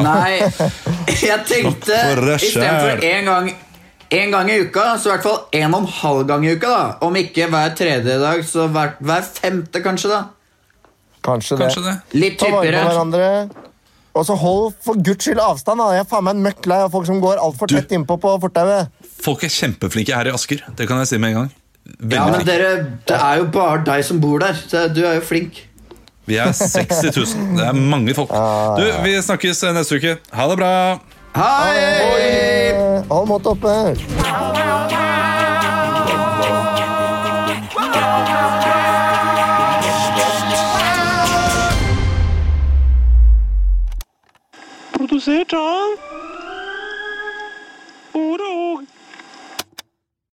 [0.05, 0.33] Nei,
[1.31, 1.97] jeg tenkte
[2.37, 3.53] istedenfor én gang
[4.13, 6.69] en gang i uka, så i hvert fall en og en halv gang i uka.
[6.69, 10.11] da Om ikke hver tredje dag, så hver, hver femte, kanskje.
[10.13, 10.23] da
[11.25, 11.95] Kanskje, Kanskje det.
[12.19, 12.85] Litt Ta vare på hyppigere.
[12.91, 13.29] hverandre.
[14.13, 15.81] Og så hold for guds skyld avstand.
[15.81, 18.19] da Jeg er faen meg en møkk lei av folk som går altfor tett innpå
[18.21, 18.91] på fortauet.
[19.23, 20.61] Folk er kjempeflinke her i Asker.
[20.77, 21.51] Det kan jeg si med en gang.
[22.03, 22.73] Veldig Ja, men dere,
[23.09, 24.59] Det er jo bare deg som bor der.
[24.93, 25.63] Du er jo flink.
[26.27, 27.57] Vi er 60 000.
[27.59, 28.31] Det er mange folk.
[28.79, 30.17] Du, Vi snakkes neste uke.
[30.33, 30.75] Ha det bra.
[31.37, 33.03] Hei!
[33.11, 33.73] Hold mot oppe.
[44.93, 46.12] Produsert av